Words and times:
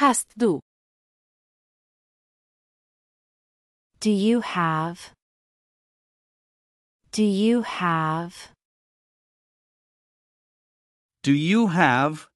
Hast 0.00 0.28
du? 0.36 0.60
Do 3.98 4.10
you 4.12 4.42
have? 4.42 5.12
Do 7.10 7.24
you 7.24 7.62
have? 7.62 8.52
Do 11.24 11.32
you 11.32 11.66
have? 11.70 12.28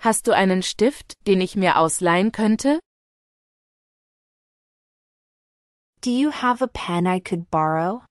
Hast 0.00 0.26
du 0.26 0.32
einen 0.32 0.62
Stift, 0.62 1.12
den 1.26 1.42
ich 1.42 1.54
mir 1.54 1.76
ausleihen 1.76 2.32
könnte? 2.32 2.80
Do 6.00 6.10
you 6.10 6.30
have 6.30 6.62
a 6.62 6.66
pen 6.66 7.06
I 7.06 7.20
could 7.20 7.50
borrow? 7.50 8.06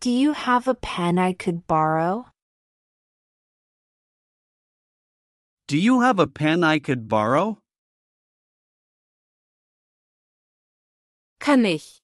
Do 0.00 0.10
you 0.10 0.32
have 0.32 0.66
a 0.66 0.74
pen 0.74 1.16
I 1.20 1.32
could 1.32 1.68
borrow? 1.68 2.31
Do 5.72 5.78
you 5.78 6.02
have 6.02 6.18
a 6.18 6.26
pen 6.26 6.62
I 6.62 6.78
could 6.78 7.08
borrow? 7.08 7.56
Kann 11.40 11.64
ich. 11.64 12.02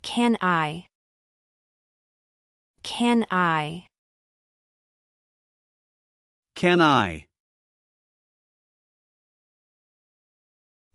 Can 0.00 0.38
I? 0.40 0.86
Can 2.82 3.26
I? 3.30 3.84
Can 6.54 6.80
I? 6.80 7.26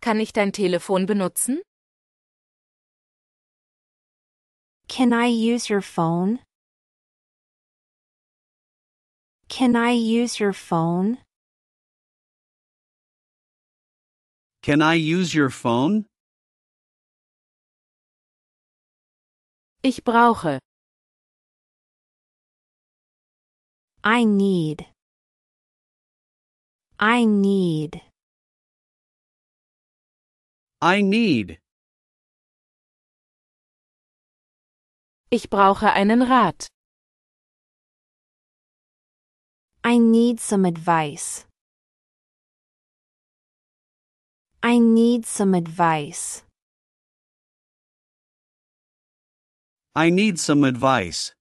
Kann 0.02 0.20
ich 0.20 0.34
dein 0.34 0.54
Telefon 0.54 1.06
benutzen? 1.06 1.60
Can 4.88 5.14
I 5.14 5.28
use 5.28 5.70
your 5.70 5.82
phone? 5.82 6.40
Can 9.48 9.76
I 9.76 9.92
use 9.92 10.40
your 10.40 10.54
phone? 10.54 11.20
Can 14.62 14.82
I 14.82 14.96
use 14.96 15.34
your 15.36 15.50
phone? 15.50 16.06
Ich 19.84 20.04
brauche. 20.04 20.60
I 24.04 24.24
need. 24.26 24.88
I 27.00 27.26
need. 27.26 28.02
I 30.82 31.02
need. 31.02 31.60
Ich 35.30 35.50
brauche 35.50 35.94
einen 35.94 36.22
Rat. 36.22 36.68
I 39.88 40.00
need 40.00 40.40
some 40.40 40.66
advice. 40.66 41.46
I 44.64 44.80
need 44.80 45.28
some 45.28 45.54
advice. 45.54 46.42
I 49.96 50.10
need 50.10 50.40
some 50.40 50.64
advice. 50.64 51.34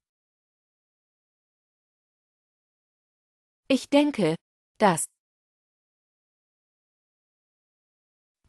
Ich 3.70 3.88
denke, 3.88 4.34
dass. 4.78 5.06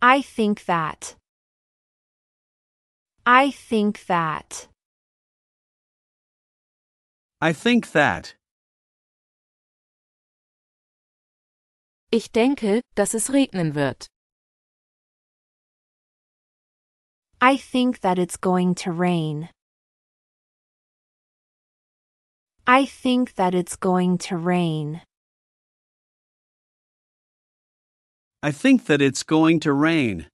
I 0.01 0.21
think 0.21 0.65
that. 0.65 1.15
I 3.25 3.49
think 3.49 4.07
that. 4.07 4.67
I 7.39 7.53
think 7.53 7.93
that. 7.93 8.35
Ich 12.15 12.31
denke, 12.31 12.79
dass 12.95 13.13
es 13.13 13.33
regnen 13.33 13.75
wird. 13.75 14.07
I 17.41 17.57
think 17.57 17.99
that 17.99 18.17
it's 18.17 18.37
going 18.37 18.73
to 18.75 18.91
rain. 18.93 19.49
I 22.65 22.85
think 22.85 23.35
that 23.35 23.53
it's 23.53 23.75
going 23.75 24.17
to 24.29 24.37
rain. 24.37 25.01
I 28.41 28.53
think 28.53 28.85
that 28.85 29.01
it's 29.01 29.23
going 29.23 29.59
to 29.59 29.73
rain. 29.73 30.27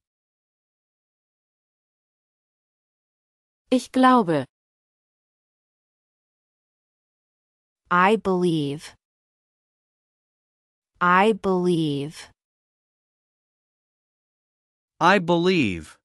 Ich 3.71 3.91
glaube. 3.91 4.45
I 7.89 8.17
believe. 8.17 8.93
I 11.03 11.33
believe. 11.33 12.29
I 14.99 15.17
believe. 15.17 15.97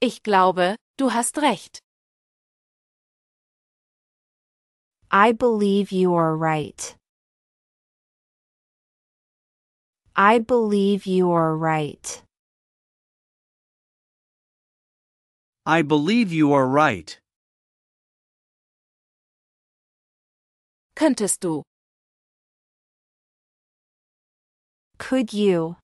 Ich 0.00 0.22
glaube, 0.22 0.76
du 0.96 1.10
hast 1.10 1.36
recht. 1.36 1.80
I 5.10 5.32
believe 5.32 5.92
you 5.92 6.14
are 6.14 6.34
right. 6.34 6.96
I 10.16 10.38
believe 10.38 11.04
you 11.04 11.30
are 11.32 11.54
right. 11.54 12.22
I 15.66 15.82
believe 15.82 16.32
you 16.32 16.54
are 16.54 16.66
right. 16.66 17.21
Könntest 21.02 21.42
du. 21.42 21.62
Could 24.98 25.32
you? 25.32 25.74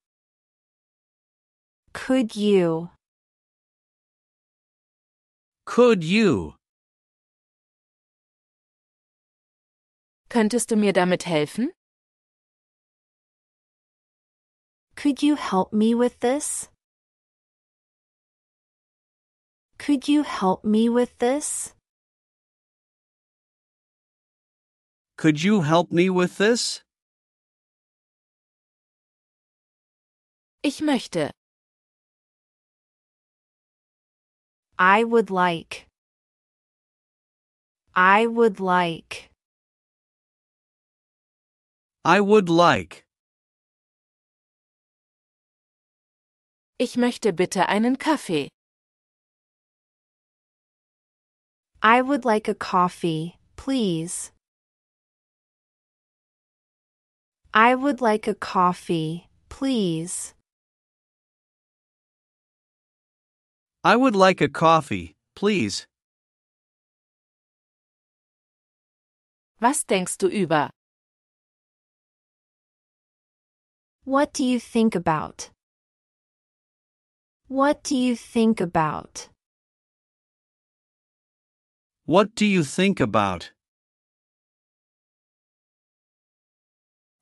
Could 1.92 2.36
you? 2.36 2.90
Could 5.64 6.04
you? 6.04 6.54
Könntest 10.28 10.70
du 10.70 10.76
mir 10.76 10.92
damit 10.92 11.26
helfen? 11.26 11.72
Could 14.94 15.20
you 15.20 15.34
help 15.34 15.72
me 15.72 15.96
with 15.96 16.20
this? 16.20 16.70
Could 19.78 20.06
you 20.06 20.22
help 20.22 20.62
me 20.62 20.88
with 20.88 21.18
this? 21.18 21.74
Could 25.18 25.42
you 25.42 25.62
help 25.62 25.90
me 25.90 26.08
with 26.08 26.38
this? 26.38 26.80
Ich 30.62 30.80
möchte. 30.80 31.32
I 34.78 35.02
would 35.02 35.28
like. 35.28 35.88
I 37.96 38.28
would 38.28 38.60
like. 38.60 39.28
I 42.04 42.20
would 42.20 42.48
like. 42.48 43.04
Ich 46.78 46.94
möchte 46.96 47.32
bitte 47.32 47.68
einen 47.68 47.96
Kaffee. 47.98 48.48
I 51.82 52.02
would 52.02 52.24
like 52.24 52.46
a 52.46 52.54
coffee, 52.54 53.36
please. 53.56 54.30
I 57.54 57.74
would 57.74 58.00
like 58.00 58.28
a 58.28 58.34
coffee, 58.34 59.28
please. 59.48 60.34
I 63.82 63.96
would 63.96 64.14
like 64.14 64.40
a 64.40 64.48
coffee, 64.48 65.16
please. 65.34 65.86
Was 69.60 69.82
denkst 69.84 70.18
du 70.18 70.28
über? 70.28 70.70
What 74.04 74.32
do 74.32 74.44
you 74.44 74.60
think 74.60 74.94
about? 74.94 75.50
What 77.48 77.82
do 77.82 77.96
you 77.96 78.14
think 78.14 78.60
about? 78.60 79.30
What 82.04 82.34
do 82.34 82.46
you 82.46 82.62
think 82.62 83.00
about? 83.00 83.52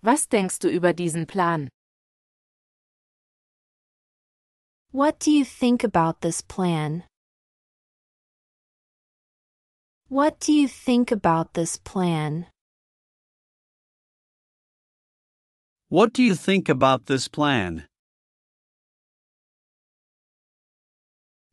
Was 0.06 0.29
denkst 0.29 0.61
du 0.61 0.69
über 0.69 0.93
diesen 0.93 1.26
Plan? 1.26 1.69
What 4.93 5.19
do 5.19 5.32
you 5.32 5.44
think 5.44 5.82
about 5.82 6.20
this 6.20 6.43
plan? 6.43 7.03
What 10.08 10.38
do 10.38 10.53
you 10.53 10.69
think 10.69 11.11
about 11.11 11.55
this 11.55 11.76
plan? 11.76 12.47
What 15.88 16.12
do 16.12 16.23
you 16.23 16.37
think 16.37 16.69
about 16.69 17.06
this 17.06 17.29
plan? 17.29 17.88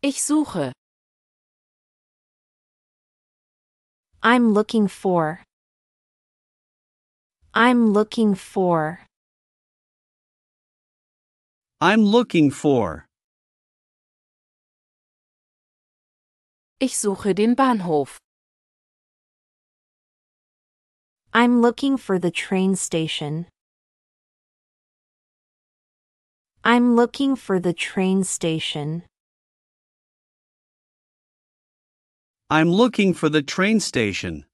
Ich 0.03 0.21
suche. 0.21 0.71
I'm 4.21 4.53
looking 4.53 4.87
for. 4.87 5.43
I'm 7.55 7.93
looking 7.93 8.33
for. 8.33 9.01
I'm 11.79 12.03
looking 12.03 12.49
for. 12.49 13.05
Ich 16.79 16.93
suche 16.93 17.35
den 17.35 17.55
Bahnhof. 17.55 18.17
I'm 21.31 21.61
looking 21.61 21.97
for 21.97 22.17
the 22.17 22.31
train 22.31 22.75
station. 22.75 23.45
I'm 26.63 26.95
looking 26.95 27.35
for 27.35 27.59
the 27.59 27.73
train 27.73 28.23
station. 28.23 29.03
I'm 32.49 32.71
looking 32.71 33.13
for 33.13 33.29
the 33.29 33.43
train 33.43 33.79
station. 33.79 34.45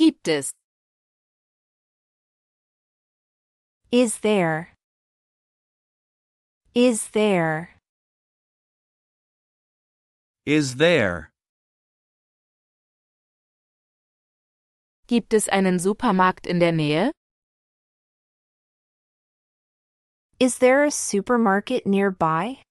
Gibt 0.00 0.28
es. 0.28 0.54
Is 3.92 4.20
there? 4.20 4.72
Is 6.74 7.08
there? 7.08 7.76
Is 10.46 10.76
there? 10.76 11.28
Gibt 15.06 15.34
es 15.34 15.48
einen 15.48 15.78
Supermarkt 15.78 16.46
in 16.46 16.60
der 16.60 16.72
Nähe? 16.72 17.10
Is 20.38 20.60
there 20.60 20.82
a 20.82 20.90
supermarket 20.90 21.86
nearby? 21.86 22.62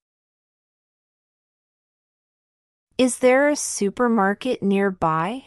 Is 2.97 3.19
there 3.19 3.49
a 3.49 3.55
supermarket 3.55 4.63
nearby? 4.63 5.43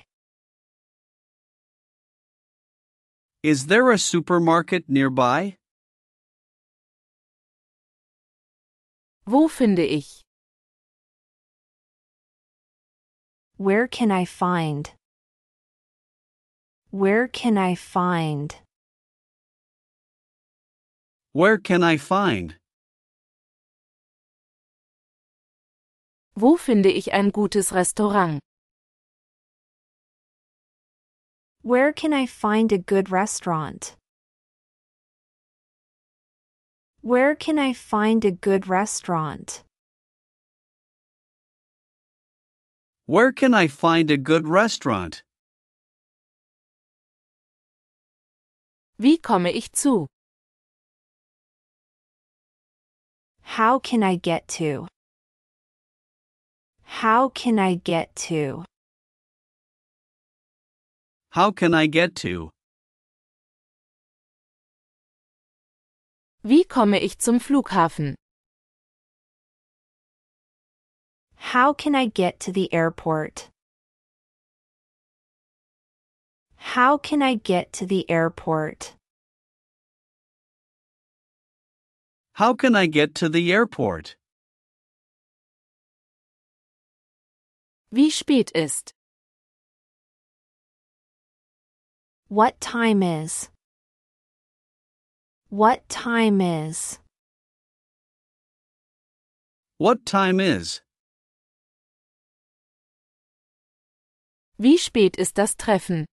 Is 3.42 3.66
there 3.66 3.90
a 3.90 3.98
supermarket 3.98 4.84
nearby? 4.88 5.56
Wo 9.26 9.48
finde 9.48 9.82
ich? 9.82 10.22
Where 13.56 13.88
can 13.88 14.12
I 14.12 14.24
find? 14.26 14.92
Where 16.92 17.26
can 17.26 17.58
I 17.58 17.74
find? 17.74 18.54
Where 21.32 21.58
can 21.58 21.82
I 21.82 21.96
find? 21.96 22.54
Wo 26.36 26.56
finde 26.56 26.90
ich 26.90 27.12
ein 27.12 27.32
gutes 27.32 27.72
Restaurant? 27.72 28.38
Where 31.62 31.92
can 31.92 32.12
I 32.12 32.26
find 32.26 32.72
a 32.72 32.78
good 32.78 33.12
restaurant? 33.12 33.94
Where 37.02 37.36
can 37.36 37.56
I 37.56 37.72
find 37.72 38.24
a 38.24 38.32
good 38.32 38.66
restaurant? 38.66 39.62
Where 43.06 43.30
can 43.30 43.54
I 43.54 43.68
find 43.68 44.10
a 44.10 44.16
good 44.16 44.48
restaurant? 44.48 45.22
Wie 48.98 49.18
komme 49.18 49.46
ich 49.46 49.70
zu? 49.72 50.08
How 53.42 53.78
can 53.78 54.02
I 54.02 54.16
get 54.16 54.48
to? 54.58 54.88
How 56.82 57.28
can 57.28 57.60
I 57.60 57.76
get 57.76 58.14
to? 58.30 58.64
How 61.32 61.50
can 61.50 61.72
I 61.72 61.86
get 61.86 62.14
to? 62.16 62.50
Wie 66.44 66.64
komme 66.64 66.98
ich 67.00 67.16
zum 67.16 67.40
Flughafen? 67.40 68.16
How 71.36 71.72
can 71.72 71.94
I 71.94 72.04
get 72.04 72.38
to 72.40 72.52
the 72.52 72.70
airport? 72.70 73.48
How 76.56 76.98
can 76.98 77.22
I 77.22 77.36
get 77.36 77.72
to 77.80 77.86
the 77.86 78.04
airport? 78.10 78.94
How 82.34 82.52
can 82.52 82.76
I 82.76 82.84
get 82.84 83.14
to 83.14 83.30
the 83.30 83.54
airport? 83.54 84.16
Wie 87.90 88.10
spät 88.10 88.50
ist? 88.54 88.92
What 92.32 92.58
time 92.62 93.02
is? 93.02 93.50
What 95.50 95.86
time 95.90 96.40
is? 96.40 96.98
What 99.76 100.06
time 100.06 100.40
is? 100.40 100.80
Wie 104.58 104.78
spät 104.78 105.18
ist 105.18 105.34
das 105.34 105.56
Treffen? 105.56 106.06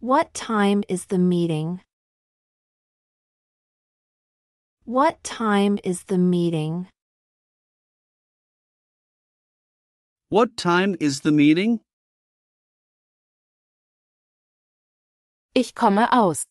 What 0.00 0.34
time 0.34 0.82
is 0.88 1.06
the 1.06 1.18
meeting? 1.18 1.82
What 4.84 5.22
time 5.22 5.78
is 5.84 6.06
the 6.08 6.18
meeting? 6.18 6.88
What 10.28 10.56
time 10.56 10.96
is 10.98 11.20
the 11.20 11.30
meeting? 11.30 11.85
Ich 15.56 15.74
komme 15.74 16.06
aus. 16.12 16.44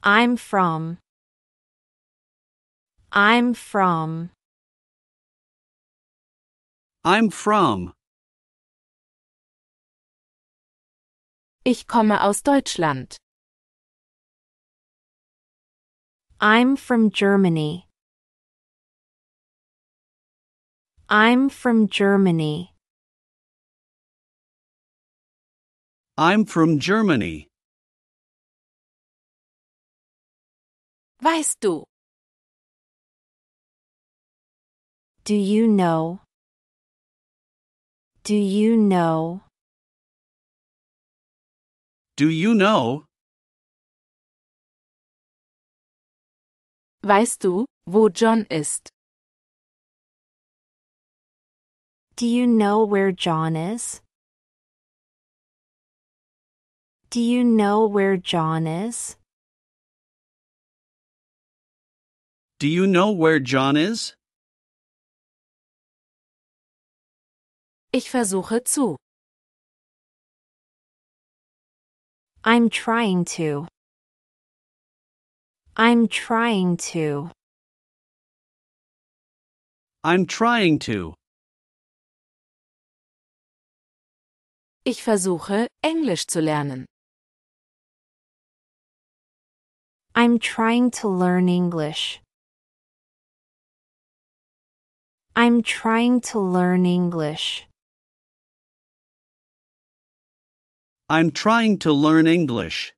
I'm 0.00 0.36
from. 0.36 0.98
I'm 3.10 3.52
from. 3.52 4.30
I'm 7.04 7.30
from. 7.30 7.92
Ich 11.64 11.88
komme 11.88 12.20
aus 12.20 12.42
Deutschland. 12.42 13.16
I'm 16.40 16.76
from 16.76 17.10
Germany. 17.10 17.88
I'm 21.08 21.48
from 21.48 21.88
Germany. 21.88 22.75
I'm 26.18 26.46
from 26.46 26.78
Germany. 26.78 27.48
Weißt 31.22 31.60
du? 31.60 31.84
Do 35.24 35.34
you 35.34 35.66
know? 35.66 36.20
Do 38.24 38.34
you 38.34 38.76
know? 38.78 39.42
Do 42.16 42.30
you 42.30 42.54
know? 42.54 43.04
Weißt 47.04 47.44
du, 47.44 47.66
wo 47.86 48.08
John 48.08 48.46
ist? 48.48 48.88
Do 52.16 52.26
you 52.26 52.46
know 52.46 52.84
where 52.86 53.12
John 53.12 53.54
is? 53.54 54.00
Do 57.16 57.22
you 57.22 57.44
know 57.44 57.86
where 57.86 58.18
John 58.18 58.66
is? 58.66 59.16
Do 62.60 62.68
you 62.68 62.86
know 62.86 63.10
where 63.10 63.40
John 63.40 63.74
is? 63.74 64.12
Ich 67.90 68.10
versuche 68.10 68.60
zu. 68.66 68.98
I'm 72.44 72.68
trying 72.68 73.24
to. 73.36 73.66
I'm 75.74 76.08
trying 76.08 76.76
to. 76.92 77.30
I'm 80.04 80.26
trying 80.26 80.78
to. 80.80 81.14
Ich 84.84 85.02
versuche, 85.02 85.66
Englisch 85.82 86.26
zu 86.26 86.42
lernen. 86.42 86.84
I'm 90.18 90.38
trying 90.38 90.90
to 90.92 91.08
learn 91.08 91.46
English. 91.50 92.22
I'm 95.36 95.62
trying 95.62 96.22
to 96.32 96.40
learn 96.40 96.86
English. 96.86 97.66
I'm 101.10 101.30
trying 101.30 101.78
to 101.80 101.92
learn 101.92 102.26
English. 102.26 102.94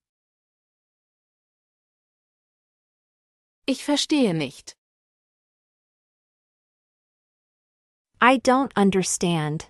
Ich 3.66 3.82
verstehe 3.82 4.32
nicht. 4.32 4.76
I 8.20 8.36
don't 8.36 8.72
understand. 8.76 9.66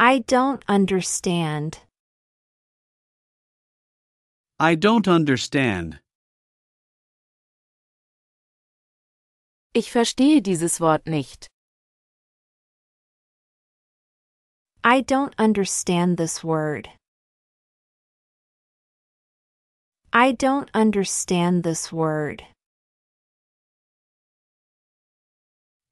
I 0.00 0.18
don't 0.18 0.64
understand. 0.68 1.78
I 4.60 4.74
don't 4.74 5.06
understand. 5.06 6.00
Ich 9.72 9.92
verstehe 9.92 10.42
dieses 10.42 10.80
Wort 10.80 11.06
nicht. 11.06 11.46
I 14.82 15.00
don't 15.02 15.32
understand 15.38 16.16
this 16.16 16.42
word. 16.42 16.88
I 20.12 20.32
don't 20.32 20.68
understand 20.74 21.62
this 21.62 21.92
word. 21.92 22.42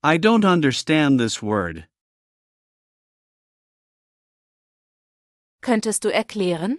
I 0.03 0.19
don't 0.19 0.45
understand 0.45 1.21
this 1.21 1.41
word. 1.41 1.87
Könntest 5.63 6.03
du 6.03 6.11
erklären? 6.11 6.79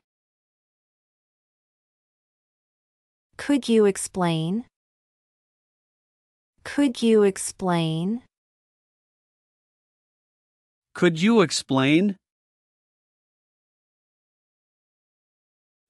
Could 3.38 3.70
you 3.70 3.86
explain? 3.86 4.66
Could 6.64 7.02
you 7.02 7.24
explain? 7.24 8.24
Could 10.94 11.22
you 11.22 11.42
explain? 11.42 12.18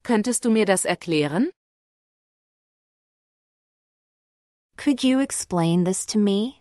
Könntest 0.04 0.44
du 0.44 0.50
mir 0.50 0.66
das 0.66 0.84
erklären? 0.84 1.50
Could 4.76 5.02
you 5.02 5.18
explain 5.20 5.84
this 5.84 6.06
to 6.06 6.18
me? 6.18 6.60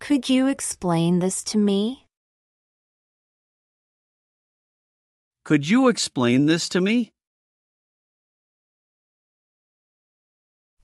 Could 0.00 0.28
you 0.28 0.48
explain 0.48 1.20
this 1.20 1.44
to 1.44 1.58
me? 1.58 2.06
Could 5.44 5.68
you 5.68 5.88
explain 5.88 6.46
this 6.46 6.68
to 6.70 6.80
me? 6.80 7.13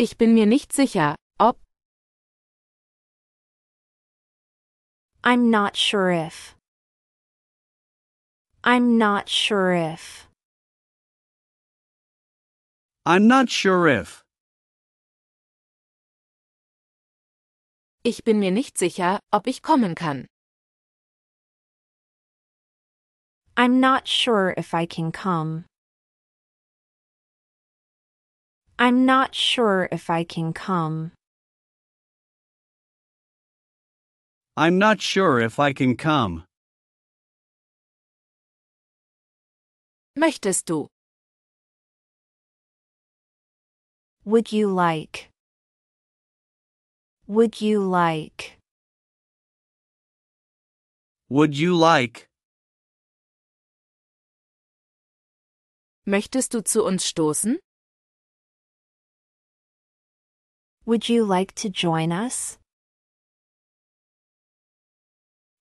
Ich 0.02 0.16
bin 0.16 0.32
mir 0.32 0.46
nicht 0.46 0.72
sicher, 0.72 1.14
ob. 1.38 1.58
I'm 5.22 5.50
not 5.50 5.76
sure 5.76 6.10
if. 6.10 6.56
I'm 8.64 8.96
not 8.96 9.28
sure 9.28 9.74
if. 9.74 10.26
I'm 13.04 13.26
not 13.28 13.50
sure 13.50 13.88
if. 13.88 14.24
Ich 18.02 18.24
bin 18.24 18.40
mir 18.40 18.52
nicht 18.52 18.78
sicher, 18.78 19.20
ob 19.30 19.46
ich 19.46 19.60
kommen 19.60 19.94
kann. 19.94 20.26
I'm 23.54 23.80
not 23.80 24.08
sure 24.08 24.54
if 24.56 24.72
I 24.72 24.86
can 24.86 25.12
come. 25.12 25.66
I'm 28.82 29.04
not 29.04 29.34
sure 29.34 29.90
if 29.92 30.08
I 30.08 30.24
can 30.24 30.54
come. 30.54 31.12
I'm 34.56 34.78
not 34.78 35.02
sure 35.02 35.38
if 35.38 35.58
I 35.58 35.74
can 35.74 35.98
come. 35.98 36.44
Möchtest 40.16 40.64
du? 40.64 40.86
Would 44.24 44.50
you 44.50 44.72
like? 44.72 45.28
Would 47.26 47.60
you 47.60 47.80
like? 47.80 48.56
Would 51.28 51.54
you 51.54 51.76
like? 51.76 52.28
Möchtest 56.06 56.54
du 56.54 56.62
zu 56.62 56.82
uns 56.82 57.04
stoßen? 57.04 57.58
Would 60.90 61.08
you 61.08 61.24
like 61.24 61.54
to 61.62 61.68
join 61.70 62.10
us? 62.10 62.58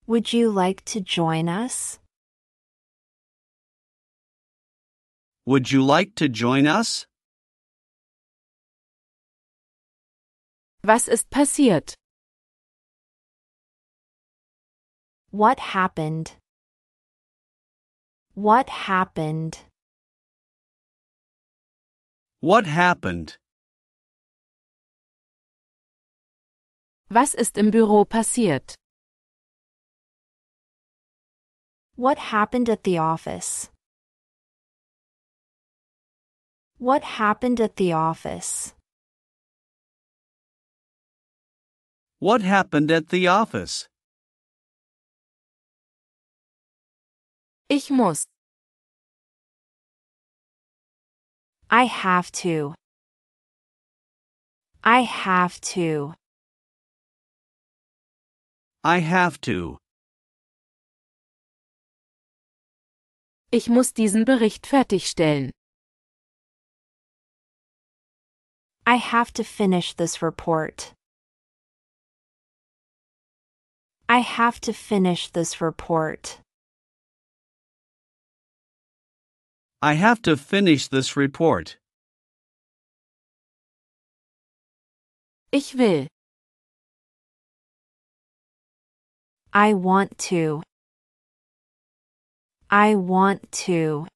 Would 0.08 0.32
you 0.32 0.50
like 0.50 0.84
to 0.86 1.00
join 1.00 1.48
us? 1.48 2.00
Would 5.46 5.70
you 5.70 5.84
like 5.84 6.16
to 6.16 6.28
join 6.28 6.66
us? 6.66 7.06
Was 10.82 11.06
ist 11.06 11.30
passiert? 11.30 11.94
What 15.30 15.60
happened? 15.60 16.32
What 18.34 18.68
happened? 18.68 19.60
What 22.40 22.66
happened? 22.66 23.39
Was 27.12 27.34
ist 27.34 27.58
im 27.58 27.72
Büro 27.72 28.04
passiert? 28.04 28.76
What 31.96 32.30
happened 32.30 32.68
at 32.70 32.84
the 32.84 33.00
office? 33.00 33.68
What 36.78 37.02
happened 37.18 37.60
at 37.60 37.76
the 37.76 37.92
office? 37.94 38.74
What 42.20 42.42
happened 42.42 42.92
at 42.92 43.08
the 43.08 43.26
office? 43.26 43.88
Ich 47.68 47.90
muss. 47.90 48.22
I 51.70 51.86
have 51.86 52.30
to. 52.42 52.74
I 54.84 55.02
have 55.02 55.60
to. 55.74 56.14
I 58.82 59.00
have 59.00 59.40
to. 59.42 59.76
Ich 63.52 63.68
muss 63.68 63.92
diesen 63.92 64.24
Bericht 64.24 64.66
fertigstellen. 64.66 65.50
I 68.86 68.96
have 68.96 69.32
to 69.34 69.44
finish 69.44 69.94
this 69.94 70.22
report. 70.22 70.94
I 74.08 74.20
have 74.20 74.60
to 74.62 74.72
finish 74.72 75.30
this 75.30 75.60
report. 75.60 76.40
I 79.82 79.94
have 79.94 80.22
to 80.22 80.36
finish 80.36 80.88
this 80.88 81.16
report. 81.16 81.76
Ich 85.52 85.74
will. 85.74 86.06
I 89.52 89.74
want 89.74 90.16
to. 90.30 90.62
I 92.70 92.94
want 92.94 93.50
to. 93.66 94.06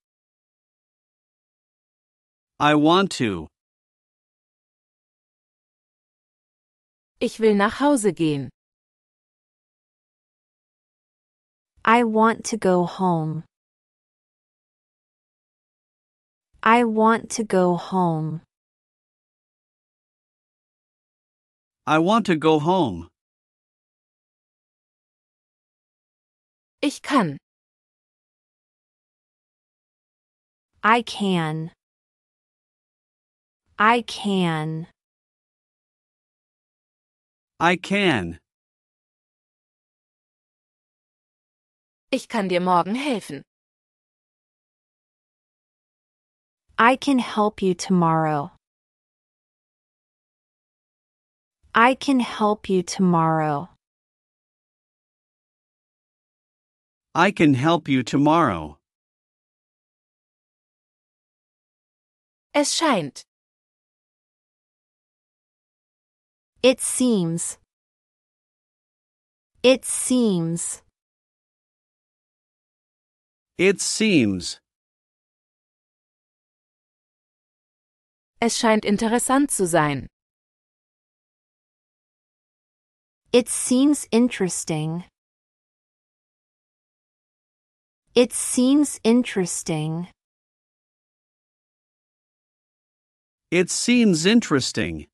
I 2.60 2.76
want 2.76 3.10
to. 3.18 3.48
Ich 7.20 7.40
will 7.40 7.54
nach 7.56 7.80
Hause 7.80 8.12
gehen. 8.12 8.48
I 11.84 12.04
want 12.04 12.44
to 12.44 12.56
go 12.56 12.84
home. 12.86 13.42
I 16.62 16.84
want 16.84 17.28
to 17.30 17.44
go 17.44 17.76
home. 17.76 18.42
I 21.86 21.98
want 21.98 22.26
to 22.26 22.36
go 22.36 22.60
home. 22.60 23.08
Ich 26.84 27.00
kann. 27.00 27.38
I 30.82 31.00
can. 31.00 31.70
I 33.78 34.02
can. 34.02 34.86
I 37.58 37.78
can. 37.78 38.38
Ich 42.10 42.28
kann 42.28 42.50
dir 42.50 42.60
morgen 42.60 42.94
helfen. 42.94 43.40
I 46.78 46.96
can 46.96 47.18
help 47.18 47.62
you 47.62 47.72
tomorrow. 47.72 48.50
I 51.74 51.94
can 51.94 52.20
help 52.20 52.68
you 52.68 52.82
tomorrow. 52.82 53.73
I 57.16 57.30
can 57.30 57.54
help 57.54 57.88
you 57.88 58.02
tomorrow. 58.02 58.78
Es 62.52 62.72
scheint. 62.74 63.22
It 66.60 66.80
seems. 66.80 67.58
It 69.62 69.84
seems. 69.84 70.82
It 73.58 73.80
seems. 73.80 74.58
Es 78.40 78.58
scheint 78.58 78.84
interessant 78.84 79.52
zu 79.52 79.66
sein. 79.66 80.08
It 83.32 83.48
seems 83.48 84.08
interesting. 84.10 85.04
It 88.16 88.32
seems 88.32 89.00
interesting. 89.02 90.06
It 93.50 93.70
seems 93.70 94.24
interesting. 94.24 95.08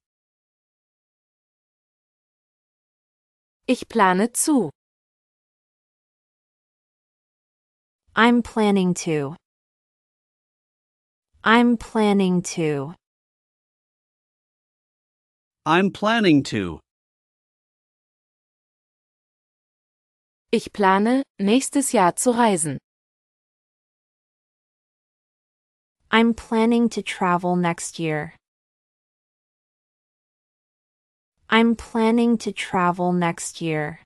Ich 3.66 3.88
plane 3.88 4.28
zu. 4.34 4.68
I'm 8.14 8.42
planning 8.42 8.92
to. 9.06 9.34
I'm 11.42 11.78
planning 11.78 12.42
to. 12.54 12.94
I'm 15.64 15.90
planning 15.90 16.42
to. 16.52 16.80
Ich 20.52 20.74
plane, 20.74 21.22
nächstes 21.38 21.92
Jahr 21.92 22.14
zu 22.16 22.32
reisen. 22.32 22.76
I'm 26.12 26.34
planning 26.34 26.88
to 26.90 27.02
travel 27.02 27.54
next 27.54 28.00
year. 28.00 28.34
I'm 31.48 31.76
planning 31.76 32.36
to 32.38 32.50
travel 32.50 33.12
next 33.12 33.60
year. 33.60 34.00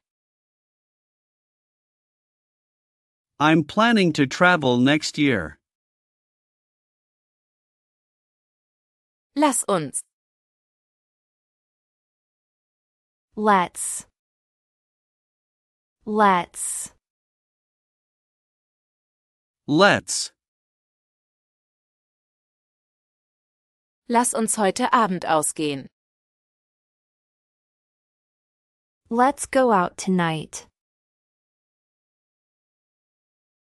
I'm 3.41 3.65
planning 3.65 4.13
to 4.15 4.27
travel 4.27 4.77
next 4.77 5.17
year. 5.17 5.57
Lass 9.35 9.65
uns. 9.67 10.03
Let's. 13.35 14.07
Let's. 16.05 16.93
Let's. 19.67 20.34
Lass 24.07 24.35
uns 24.35 24.59
heute 24.59 24.93
Abend 24.93 25.25
ausgehen. 25.27 25.89
Let's 29.09 29.47
go 29.51 29.73
out 29.73 29.97
tonight. 29.97 30.67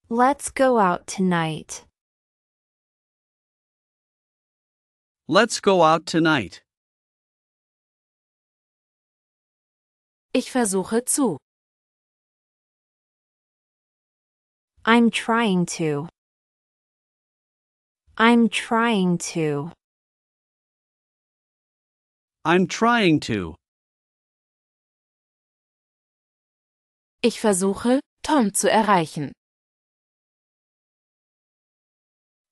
Let's 0.07 0.49
go 0.53 0.79
out 0.79 1.07
tonight. 1.07 1.85
Let's 5.27 5.59
go 5.61 5.83
out 5.83 6.05
tonight. 6.05 6.63
Ich 10.33 10.49
versuche 10.51 11.05
zu. 11.05 11.37
I'm 14.85 15.11
trying 15.11 15.65
to. 15.77 16.07
I'm 18.17 18.47
trying 18.47 19.17
to. 19.33 19.71
I'm 22.45 22.67
trying 22.67 23.19
to. 23.21 23.55
Ich 27.21 27.39
versuche, 27.41 27.99
Tom 28.23 28.53
zu 28.53 28.71
erreichen. 28.71 29.33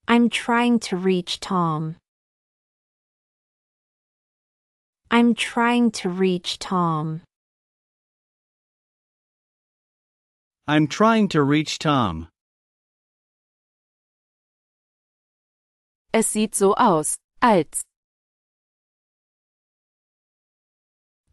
I'm 0.09 0.29
trying 0.29 0.79
to 0.79 0.97
reach 0.97 1.39
Tom. 1.39 1.95
I'm 5.09 5.35
trying 5.35 5.91
to 5.91 6.09
reach 6.09 6.59
Tom. 6.59 7.21
I'm 10.67 10.88
trying 10.88 11.29
to 11.29 11.41
reach 11.43 11.79
Tom. 11.79 12.27
Es 16.13 16.27
sieht 16.33 16.55
so 16.55 16.73
aus, 16.75 17.15
als. 17.41 17.87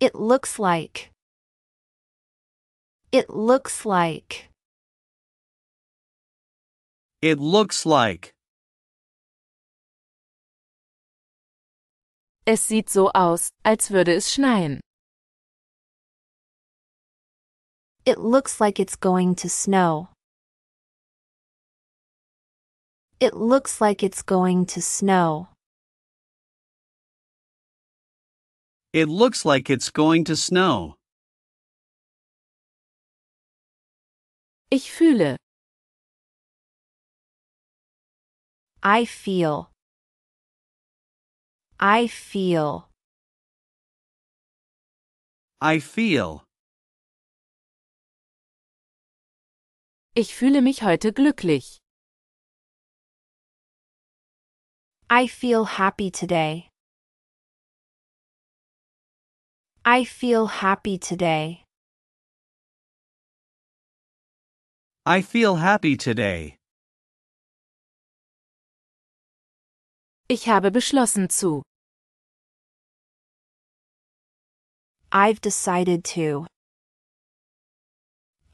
It 0.04 0.14
looks 0.14 0.58
like. 0.58 1.10
It 3.10 3.30
looks 3.30 3.86
like. 3.86 4.50
It 7.22 7.38
looks 7.40 7.86
like. 7.86 8.34
Es 12.46 12.60
sieht 12.68 12.90
so 12.90 13.10
aus, 13.14 13.48
als 13.64 13.90
würde 13.90 14.12
es 14.14 14.30
schneien. 14.30 14.80
It 18.04 18.18
looks 18.18 18.60
like 18.60 18.78
it's 18.78 18.96
going 18.96 19.34
to 19.36 19.48
snow. 19.48 20.08
It 23.20 23.32
looks 23.32 23.80
like 23.80 24.02
it's 24.02 24.20
going 24.20 24.66
to 24.66 24.82
snow. 24.82 25.53
It 28.94 29.08
looks 29.08 29.44
like 29.44 29.70
it's 29.70 29.90
going 29.90 30.22
to 30.26 30.36
snow. 30.36 30.94
Ich 34.70 34.88
fühle. 34.88 35.34
I 38.84 39.04
feel. 39.04 39.72
I 41.80 42.06
feel. 42.06 42.88
I 45.60 45.80
feel. 45.80 46.44
Ich 50.14 50.36
fühle 50.36 50.62
mich 50.62 50.84
heute 50.84 51.12
glücklich. 51.12 51.78
I 55.10 55.26
feel 55.26 55.64
happy 55.64 56.12
today. 56.12 56.68
I 59.86 60.04
feel 60.04 60.46
happy 60.46 60.96
today. 60.96 61.62
I 65.04 65.20
feel 65.20 65.56
happy 65.56 65.98
today. 65.98 66.56
Ich 70.26 70.48
habe 70.48 70.70
beschlossen 70.70 71.28
zu. 71.28 71.62
I've 75.12 75.42
decided 75.42 76.02
to. 76.14 76.46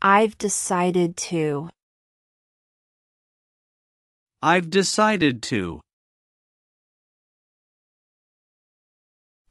I've 0.03 0.37
decided 0.37 1.17
to. 1.31 1.71
I've 4.43 4.69
decided 4.69 5.43
to. 5.45 5.81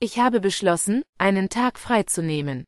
Ich 0.01 0.17
habe 0.17 0.39
beschlossen, 0.39 1.03
einen 1.17 1.49
Tag 1.49 1.77
freizunehmen. 1.77 2.63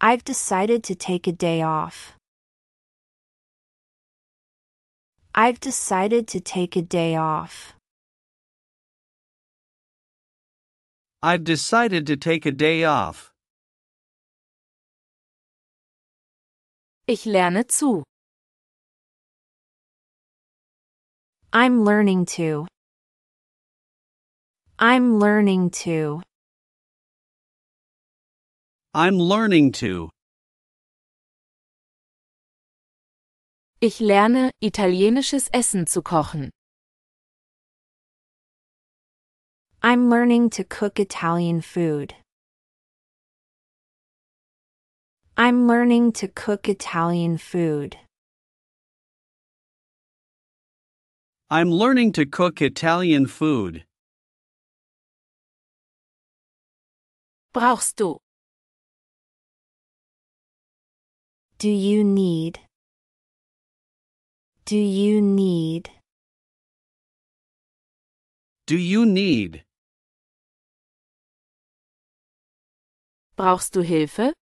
I've 0.00 0.24
decided 0.24 0.82
to 0.84 0.96
take 0.96 1.28
a 1.28 1.32
day 1.32 1.62
off. 1.62 2.16
I've 5.32 5.60
decided 5.60 6.26
to 6.32 6.40
take 6.40 6.74
a 6.76 6.82
day 6.82 7.14
off. 7.14 7.74
I've 11.22 11.44
decided 11.44 12.04
to 12.08 12.16
take 12.16 12.44
a 12.44 12.50
day 12.50 12.84
off. 12.84 13.30
Ich 17.06 17.24
lerne 17.24 17.68
zu. 17.68 18.02
I'm 21.52 21.84
learning 21.84 22.26
to. 22.36 22.66
I'm 24.84 25.20
learning 25.20 25.70
to. 25.84 26.22
I'm 28.92 29.16
learning 29.16 29.70
to. 29.74 30.10
Ich 33.80 34.00
lerne, 34.00 34.50
italienisches 34.60 35.48
Essen 35.52 35.86
zu 35.86 36.02
kochen. 36.02 36.50
I'm 39.84 40.10
learning 40.10 40.50
to 40.50 40.64
cook 40.64 40.98
Italian 40.98 41.60
food. 41.60 42.16
I'm 45.36 45.68
learning 45.68 46.10
to 46.14 46.26
cook 46.26 46.68
Italian 46.68 47.38
food. 47.38 47.98
I'm 51.48 51.70
learning 51.70 52.10
to 52.14 52.26
cook 52.26 52.60
Italian 52.60 53.28
food. 53.28 53.84
Brauchst 57.52 58.00
du? 58.00 58.18
Do 61.58 61.68
you 61.68 62.02
need? 62.02 62.60
Do 64.64 64.76
you 64.76 65.20
need? 65.20 65.90
Do 68.66 68.76
you 68.78 69.04
need? 69.04 69.64
Brauchst 73.36 73.74
du 73.74 73.82
Hilfe? 73.82 74.32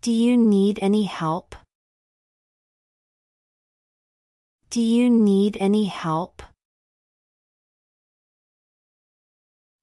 Do 0.00 0.10
you 0.10 0.36
need 0.36 0.80
any 0.82 1.04
help? 1.04 1.54
Do 4.70 4.80
you 4.80 5.08
need 5.08 5.56
any 5.60 5.84
help? 5.84 6.42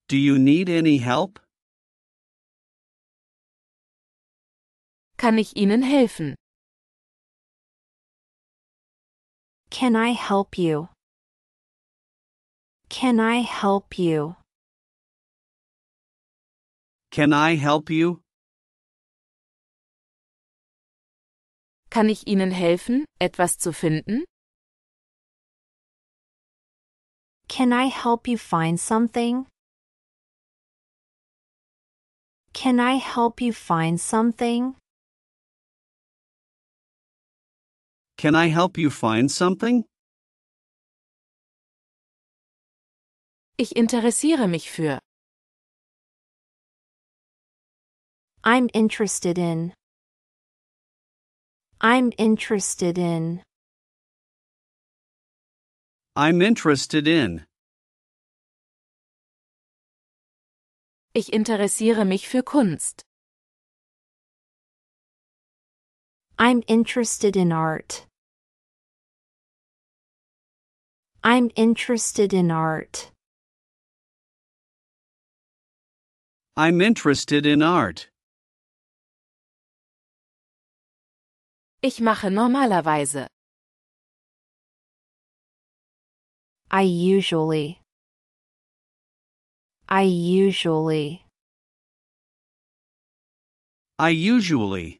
Do 0.09 0.15
you 0.17 0.39
need 0.39 0.69
any 0.69 0.99
help? 0.99 1.37
Kann 5.17 5.37
ich 5.37 5.57
Ihnen 5.57 5.81
helfen? 5.83 6.35
Can 9.69 9.97
I 9.97 10.13
help 10.13 10.57
you? 10.57 10.87
Can 12.87 13.19
I 13.19 13.41
help 13.41 13.99
you? 13.99 14.35
Can 17.11 17.33
I 17.33 17.55
help 17.55 17.89
you? 17.89 18.21
Kann 21.89 22.07
ich 22.07 22.27
Ihnen 22.27 22.51
helfen, 22.51 23.03
etwas 23.19 23.57
zu 23.57 23.73
finden? 23.73 24.23
Can 27.49 27.73
I 27.73 27.87
help 27.89 28.27
you 28.27 28.37
find 28.37 28.79
something? 28.79 29.47
Can 32.57 32.79
I 32.79 32.95
help 32.95 33.39
you 33.39 33.53
find 33.53 34.01
something? 34.01 34.75
Can 38.17 38.33
I 38.33 38.47
help 38.47 38.79
you 38.79 38.89
find 38.89 39.29
something? 39.31 39.85
Ich 43.59 43.75
interessiere 43.75 44.47
mich 44.47 44.71
für. 44.71 44.97
I'm 48.43 48.69
interested 48.73 49.37
in. 49.37 49.73
I'm 51.79 52.11
interested 52.17 52.97
in. 52.97 53.43
I'm 56.15 56.41
interested 56.41 57.07
in. 57.07 57.45
Ich 61.17 61.33
interessiere 61.33 62.05
mich 62.05 62.29
für 62.29 62.43
Kunst. 62.43 63.01
I'm 66.37 66.61
interested 66.67 67.35
in 67.35 67.51
art. 67.51 68.05
I'm 71.23 71.49
interested 71.55 72.33
in 72.33 72.51
art. 72.51 73.11
I'm 76.55 76.81
interested 76.81 77.47
in 77.47 77.63
art. 77.63 78.11
Ich 81.81 81.99
mache 81.99 82.29
normalerweise. 82.29 83.25
I 86.69 86.83
usually. 86.83 87.81
I 89.89 90.01
usually. 90.01 91.23
I 93.97 94.09
usually. 94.09 94.99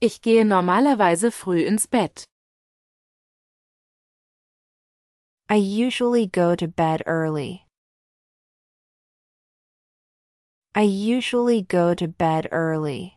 Ich 0.00 0.20
gehe 0.20 0.44
normalerweise 0.44 1.30
früh 1.30 1.64
ins 1.66 1.86
Bett. 1.86 2.26
I 5.48 5.56
usually 5.56 6.26
go 6.26 6.54
to 6.54 6.68
bed 6.68 7.02
early. 7.06 7.64
I 10.74 10.82
usually 10.82 11.62
go 11.62 11.94
to 11.94 12.08
bed 12.08 12.48
early. 12.52 13.16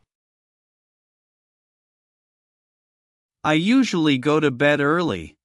I 3.43 3.53
usually 3.53 4.17
go 4.17 4.39
to 4.39 4.51
bed 4.51 4.79
early. 4.79 5.38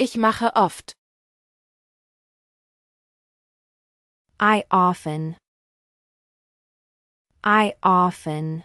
Ich 0.00 0.16
mache 0.16 0.52
oft. 0.54 0.94
I 4.38 4.64
often. 4.70 5.36
I 7.42 7.74
often. 7.82 8.62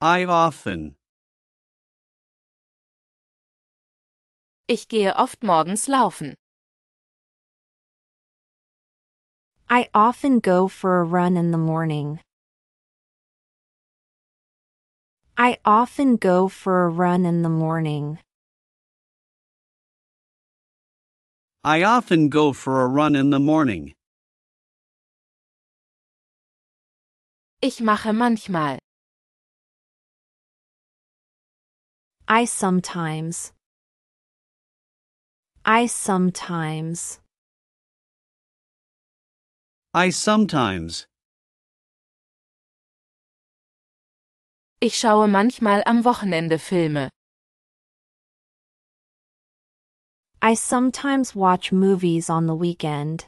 I 0.00 0.24
often. 0.24 0.96
Ich 4.66 4.88
gehe 4.88 5.14
oft 5.14 5.42
morgens 5.42 5.86
laufen. 5.86 6.34
I 9.68 9.90
often 9.92 10.40
go 10.40 10.68
for 10.68 11.00
a 11.00 11.04
run 11.04 11.36
in 11.36 11.50
the 11.50 11.58
morning. 11.58 12.20
I 15.36 15.58
often 15.66 16.16
go 16.16 16.48
for 16.48 16.84
a 16.84 16.88
run 16.88 17.26
in 17.26 17.42
the 17.42 17.50
morning. 17.50 18.20
I 21.66 21.82
often 21.82 22.28
go 22.28 22.52
for 22.52 22.82
a 22.82 22.86
run 22.86 23.16
in 23.16 23.30
the 23.30 23.40
morning. 23.40 23.94
Ich 27.62 27.80
mache 27.80 28.12
manchmal. 28.12 28.76
I 32.28 32.44
sometimes. 32.44 33.54
I 35.64 35.86
sometimes. 35.86 37.20
I 39.94 40.10
sometimes. 40.10 41.06
Ich 44.80 44.98
schaue 44.98 45.28
manchmal 45.28 45.82
am 45.86 46.04
Wochenende 46.04 46.58
Filme. 46.58 47.08
I 50.44 50.52
sometimes 50.52 51.34
watch 51.34 51.72
movies 51.72 52.28
on 52.28 52.44
the 52.44 52.54
weekend. 52.54 53.24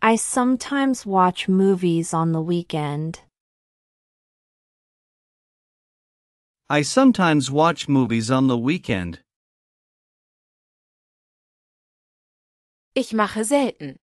I 0.00 0.14
sometimes 0.14 1.04
watch 1.04 1.48
movies 1.48 2.14
on 2.14 2.30
the 2.30 2.40
weekend. 2.40 3.22
I 6.70 6.82
sometimes 6.82 7.50
watch 7.50 7.88
movies 7.88 8.30
on 8.30 8.46
the 8.46 8.56
weekend. 8.56 9.18
Ich 12.94 13.12
mache 13.12 13.44
selten. 13.44 13.96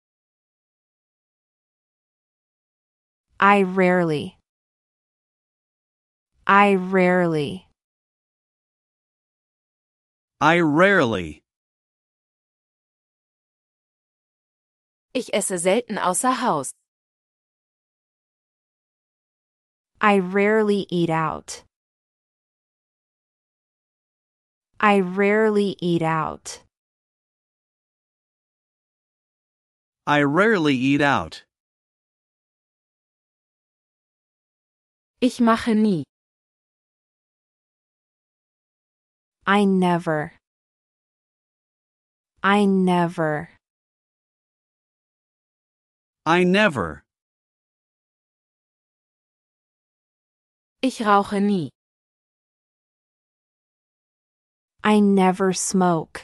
I 3.40 3.62
rarely. 3.62 4.40
I 6.48 6.74
rarely. 6.74 7.68
I 10.44 10.60
rarely. 10.60 11.42
Ich 15.14 15.34
esse 15.34 15.58
selten 15.58 15.98
außer 15.98 16.42
Haus. 16.42 16.74
I 20.02 20.20
rarely 20.20 20.86
eat 20.90 21.10
out. 21.10 21.64
I 24.82 25.00
rarely 25.00 25.78
eat 25.80 26.02
out. 26.02 26.60
I 30.06 30.24
rarely 30.24 30.76
eat 30.76 31.02
out. 31.02 31.46
Ich 35.22 35.40
mache 35.40 35.74
nie. 35.74 36.04
I 39.46 39.66
never. 39.66 40.34
I 42.42 42.66
never. 42.66 43.50
I 46.26 46.44
never. 46.46 47.04
Ich 50.82 51.00
rauche 51.00 51.42
nie. 51.42 51.70
I 54.84 55.00
never 55.00 55.54
smoke. 55.54 56.24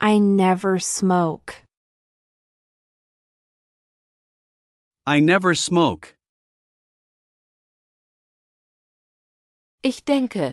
I 0.00 0.18
never 0.18 0.78
smoke. 0.80 1.62
I 5.06 5.20
never 5.20 5.54
smoke. 5.54 6.14
Ich 9.84 10.04
denke. 10.04 10.52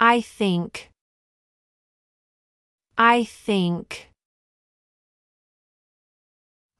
I 0.00 0.22
think. 0.22 0.90
I 2.96 3.24
think. 3.24 4.08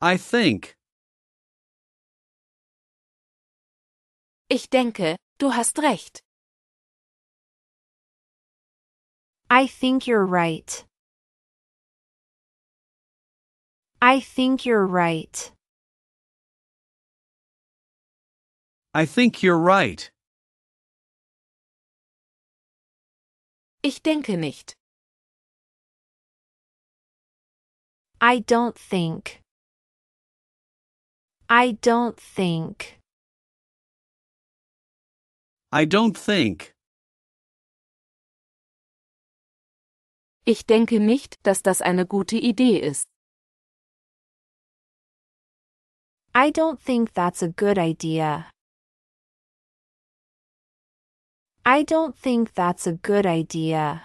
I 0.00 0.16
think. 0.16 0.74
Ich 4.48 4.70
denke, 4.70 5.16
du 5.38 5.50
hast 5.50 5.78
recht. 5.78 6.20
I 9.50 9.66
think 9.66 10.06
you're 10.06 10.24
right. 10.24 10.84
I 14.00 14.20
think 14.20 14.64
you're 14.64 14.86
right. 14.86 15.53
I 18.96 19.06
think 19.06 19.42
you're 19.42 19.58
right. 19.58 20.08
Ich 23.82 24.02
denke 24.02 24.38
nicht. 24.38 24.76
I 28.20 28.38
don't 28.38 28.76
think. 28.78 29.42
I 31.48 31.72
don't 31.82 32.16
think. 32.16 33.00
I 35.72 35.84
don't 35.86 36.16
think. 36.16 36.72
Ich 40.46 40.66
denke 40.66 41.00
nicht, 41.00 41.36
dass 41.42 41.62
das 41.62 41.82
eine 41.82 42.06
gute 42.06 42.36
Idee 42.36 42.78
ist. 42.78 43.08
I 46.32 46.50
don't 46.50 46.78
think 46.78 47.12
that's 47.14 47.42
a 47.42 47.48
good 47.48 47.76
idea. 47.76 48.53
I 51.66 51.82
don't 51.82 52.14
think 52.14 52.52
that's 52.52 52.86
a 52.86 52.92
good 52.92 53.24
idea. 53.24 54.02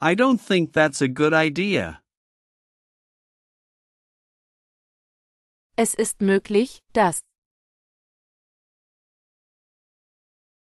I 0.00 0.14
don't 0.14 0.40
think 0.40 0.72
that's 0.72 1.02
a 1.02 1.08
good 1.08 1.32
idea. 1.34 2.00
Es 5.76 5.94
ist 5.94 6.20
möglich, 6.20 6.78
dass. 6.92 7.22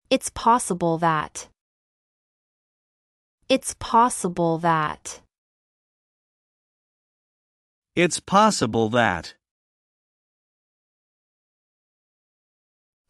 It's 0.09 0.31
possible 0.31 0.97
that. 0.97 1.49
It's 3.49 3.75
possible 3.75 4.57
that. 4.59 5.21
It's 7.95 8.19
possible 8.19 8.89
that. 8.89 9.35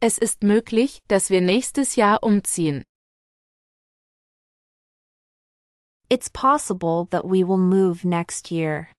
Es 0.05 0.17
ist 0.17 0.43
möglich, 0.43 1.01
dass 1.07 1.29
wir 1.29 1.39
nächstes 1.39 1.95
Jahr 1.95 2.23
umziehen. 2.23 2.83
It's 6.09 6.29
possible 6.29 7.07
that 7.11 7.23
we 7.23 7.47
will 7.47 7.57
move 7.57 8.03
next 8.03 8.51
year. 8.51 8.89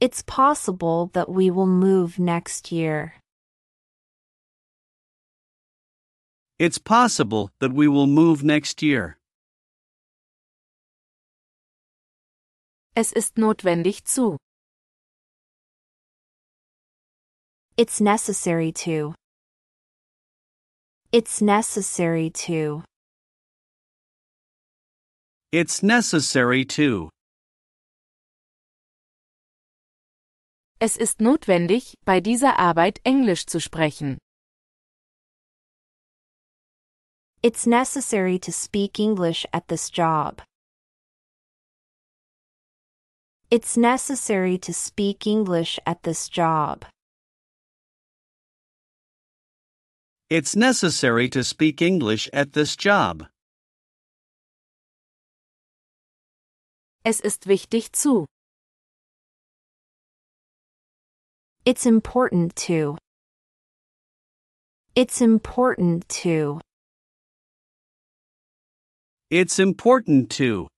It's 0.00 0.22
possible 0.22 1.08
that 1.14 1.30
we 1.30 1.50
will 1.50 1.66
move 1.66 2.18
next 2.18 2.70
year. 2.70 3.14
It's 6.58 6.78
possible 6.78 7.52
that 7.58 7.72
we 7.72 7.88
will 7.88 8.06
move 8.06 8.44
next 8.44 8.82
year. 8.82 9.16
Es 12.94 13.12
ist 13.12 13.38
notwendig 13.38 14.04
zu. 14.04 14.36
It's 17.76 18.00
necessary 18.00 18.70
to. 18.86 19.16
It's 21.10 21.42
necessary 21.42 22.30
to. 22.46 22.84
It's 25.50 25.82
necessary 25.82 26.64
to. 26.66 27.10
Es 30.80 30.96
ist 30.96 31.20
notwendig, 31.20 31.94
bei 32.04 32.20
dieser 32.20 32.60
Arbeit 32.60 33.00
Englisch 33.04 33.44
zu 33.46 33.58
sprechen. 33.60 34.18
It's 37.42 37.66
necessary 37.66 38.38
to 38.38 38.52
speak 38.52 39.00
English 39.00 39.46
at 39.52 39.66
this 39.66 39.90
job. 39.90 40.42
It's 43.50 43.76
necessary 43.76 44.58
to 44.58 44.72
speak 44.72 45.26
English 45.26 45.80
at 45.84 46.04
this 46.04 46.28
job. 46.28 46.84
It's 50.30 50.56
necessary 50.56 51.28
to 51.30 51.44
speak 51.44 51.82
English 51.82 52.30
at 52.32 52.54
this 52.54 52.76
job. 52.76 53.26
Es 57.04 57.20
ist 57.20 57.46
wichtig 57.46 57.92
zu. 57.92 58.24
It's 61.66 61.84
important 61.84 62.56
to. 62.66 62.96
It's 64.94 65.20
important 65.20 66.08
to. 66.22 66.60
It's 69.30 69.58
important 69.58 70.30
to. 70.38 70.68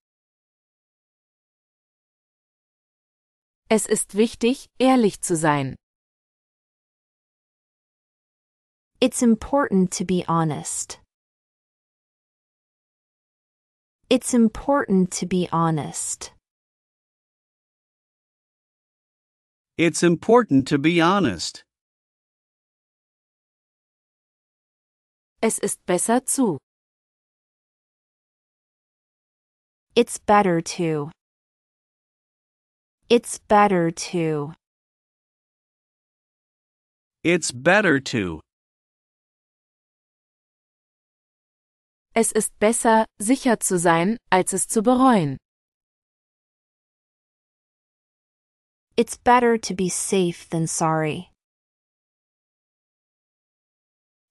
Es 3.68 3.86
ist 3.86 4.16
wichtig, 4.16 4.66
ehrlich 4.80 5.20
zu 5.20 5.36
sein. 5.36 5.76
It's 9.06 9.22
important 9.22 9.92
to 9.92 10.04
be 10.04 10.24
honest. 10.26 10.98
It's 14.10 14.34
important 14.34 15.12
to 15.12 15.26
be 15.26 15.48
honest. 15.52 16.32
It's 19.78 20.02
important 20.02 20.66
to 20.66 20.78
be 20.78 21.00
honest. 21.00 21.62
Es 25.40 25.60
ist 25.60 25.78
besser 25.86 26.20
zu. 26.26 26.58
It's 29.94 30.18
better 30.18 30.60
to. 30.60 31.12
It's 33.08 33.38
better 33.38 33.92
to. 33.92 34.54
It's 37.22 37.52
better 37.52 38.00
to. 38.00 38.40
Es 42.18 42.32
ist 42.32 42.58
besser, 42.58 43.04
sicher 43.20 43.60
zu 43.60 43.78
sein, 43.78 44.16
als 44.30 44.54
es 44.54 44.66
zu 44.66 44.82
bereuen. 44.82 45.36
It's 48.96 49.18
better 49.18 49.58
to 49.58 49.74
be 49.74 49.90
safe 49.90 50.48
than 50.48 50.66
sorry. 50.66 51.30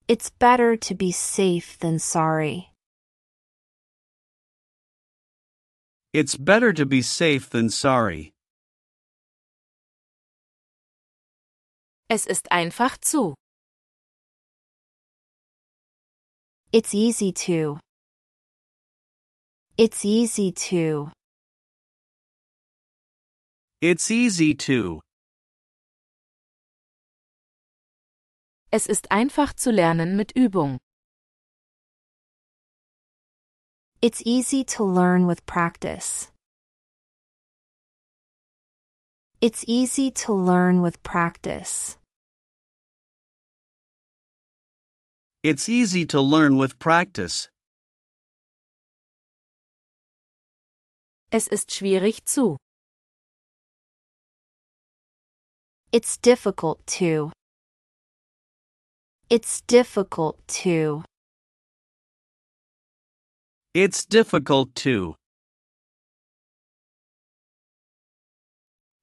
It's 0.07 0.31
better 0.31 0.75
to 0.75 0.95
be 0.95 1.11
safe 1.11 1.77
than 1.77 1.99
sorry. 1.99 2.71
It's 6.11 6.35
better 6.35 6.73
to 6.73 6.87
be 6.87 7.03
safe 7.03 7.51
than 7.51 7.69
sorry. 7.69 8.33
Es 12.09 12.25
ist 12.25 12.51
einfach 12.51 12.97
zu. 12.99 13.35
It's 16.77 16.93
easy 16.93 17.31
to. 17.47 17.79
It's 19.77 20.03
easy 20.03 20.51
to. 20.51 21.09
It's 23.79 24.11
easy 24.11 24.53
to. 24.55 24.99
Es 28.71 28.87
ist 28.87 29.09
einfach 29.09 29.53
zu 29.55 29.71
lernen 29.71 30.17
mit 30.17 30.33
Übung. 30.35 30.79
It's 34.01 34.21
easy 34.25 34.65
to 34.65 34.83
learn 34.83 35.27
with 35.27 35.45
practice. 35.45 36.29
It's 39.39 39.63
easy 39.65 40.11
to 40.25 40.33
learn 40.33 40.81
with 40.81 41.01
practice. 41.03 41.97
It's 45.47 45.69
easy 45.69 46.07
to 46.07 46.19
learn 46.19 46.57
with 46.57 46.79
practice. 46.79 47.49
Es 51.31 51.45
ist 51.47 51.71
schwierig 51.71 52.25
zu. 52.25 52.57
It's 55.91 56.17
difficult 56.17 56.79
to. 56.97 57.31
It's 59.29 59.61
difficult 59.67 60.39
to. 60.63 61.03
It's 63.75 64.03
difficult 64.03 64.73
to. 64.83 65.13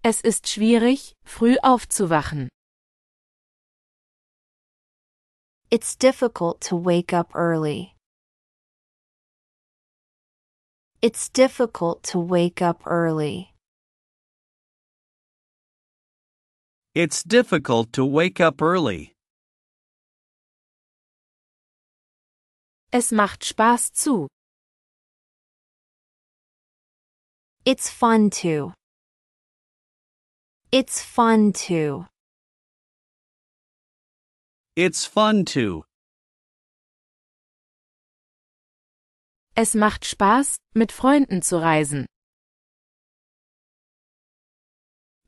Es 0.03 0.21
ist 0.21 0.49
schwierig, 0.49 1.13
früh 1.25 1.57
aufzuwachen. 1.63 2.49
It's 5.73 5.97
difficult 5.97 6.61
to 6.69 6.77
wake 6.77 7.15
up 7.15 7.31
early. 7.35 7.97
It's 11.01 11.31
difficult 11.31 12.03
to 12.13 12.19
wake 12.19 12.61
up 12.61 12.83
early. 12.85 13.55
It's 16.95 17.23
difficult 17.23 17.91
to 17.95 18.05
wake 18.05 18.39
up 18.39 18.61
early. 18.61 19.15
Es 22.93 23.11
macht 23.11 23.41
Spaß 23.41 23.95
zu. 23.95 24.29
It's 27.65 27.89
fun 27.89 28.29
to. 28.43 28.75
It's 30.71 31.01
fun 31.03 31.55
to. 31.65 32.12
It's 34.75 35.05
fun 35.05 35.45
to. 35.53 35.85
Es 39.55 39.75
macht 39.75 40.07
Spaß, 40.07 40.57
mit 40.75 40.93
Freunden 40.93 41.43
zu 41.43 41.59
reisen. 41.61 42.07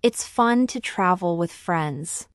It's 0.02 0.26
fun 0.26 0.66
to 0.68 0.80
travel 0.80 1.37
with 1.37 1.52
friends. 1.52 2.26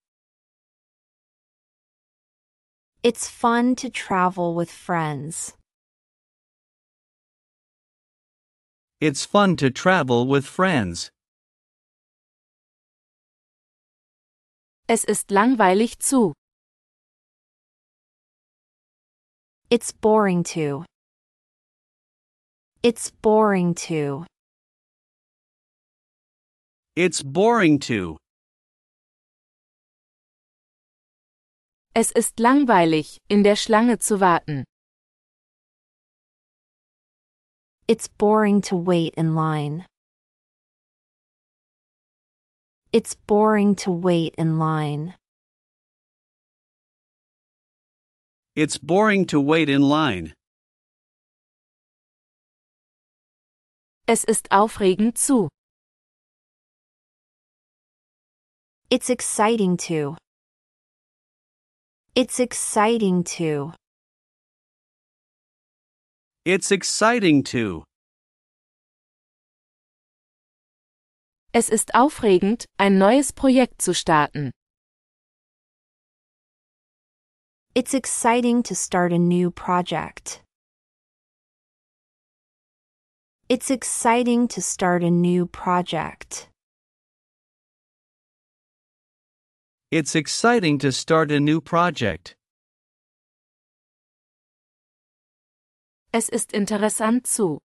It's 3.01 3.27
fun 3.27 3.75
to 3.77 3.89
travel 3.89 4.53
with 4.53 4.69
friends. 4.69 5.55
It's 9.01 9.25
fun 9.25 9.55
to 9.57 9.71
travel 9.71 10.27
with 10.27 10.45
friends. 10.45 11.09
Es 14.87 15.03
ist 15.03 15.31
langweilig 15.31 15.97
zu. 15.99 16.33
It's 19.71 19.91
boring 19.91 20.41
to. 20.55 20.83
It's 22.81 23.11
boring 23.11 23.75
to. 23.85 24.25
It's 26.95 27.21
boring 27.21 27.77
to. 27.81 28.17
Es 31.93 32.09
ist 32.11 32.37
langweilig, 32.37 33.17
in 33.29 33.43
der 33.43 33.55
Schlange 33.55 33.99
zu 33.99 34.19
warten. 34.19 34.63
It's 37.87 38.07
boring 38.07 38.61
to 38.61 38.75
wait 38.75 39.13
in 39.17 39.35
line. 39.35 39.85
It's 42.91 43.13
boring 43.13 43.75
to 43.75 43.91
wait 43.91 44.33
in 44.35 44.57
line. 44.57 45.13
It's 48.55 48.77
boring 48.77 49.25
to 49.27 49.39
wait 49.39 49.69
in 49.69 49.81
line. 49.81 50.33
Es 54.07 54.23
ist 54.23 54.51
aufregend 54.51 55.17
zu. 55.17 55.49
It's 58.89 59.09
exciting 59.09 59.77
to. 59.87 60.17
It's 62.15 62.39
exciting 62.39 63.23
to. 63.37 63.73
It's 66.43 66.71
exciting 66.71 67.43
to. 67.45 67.83
Es 71.51 71.69
ist 71.69 71.93
aufregend, 71.93 72.65
ein 72.77 72.97
neues 72.97 73.31
Projekt 73.31 73.81
zu 73.81 73.93
starten. 73.93 74.51
It's 77.79 77.93
exciting 77.93 78.61
to 78.63 78.75
start 78.75 79.13
a 79.13 79.17
new 79.17 79.51
project. 79.51 80.41
It's 83.47 83.71
exciting 83.71 84.49
to 84.49 84.61
start 84.61 85.01
a 85.01 85.09
new 85.09 85.45
project. 85.45 86.49
It's 89.91 90.13
exciting 90.13 90.79
to 90.79 90.91
start 90.91 91.31
a 91.31 91.39
new 91.39 91.61
project. 91.61 92.35
Es 96.11 96.27
ist 96.27 96.51
interessant 96.51 97.27
zu. 97.27 97.59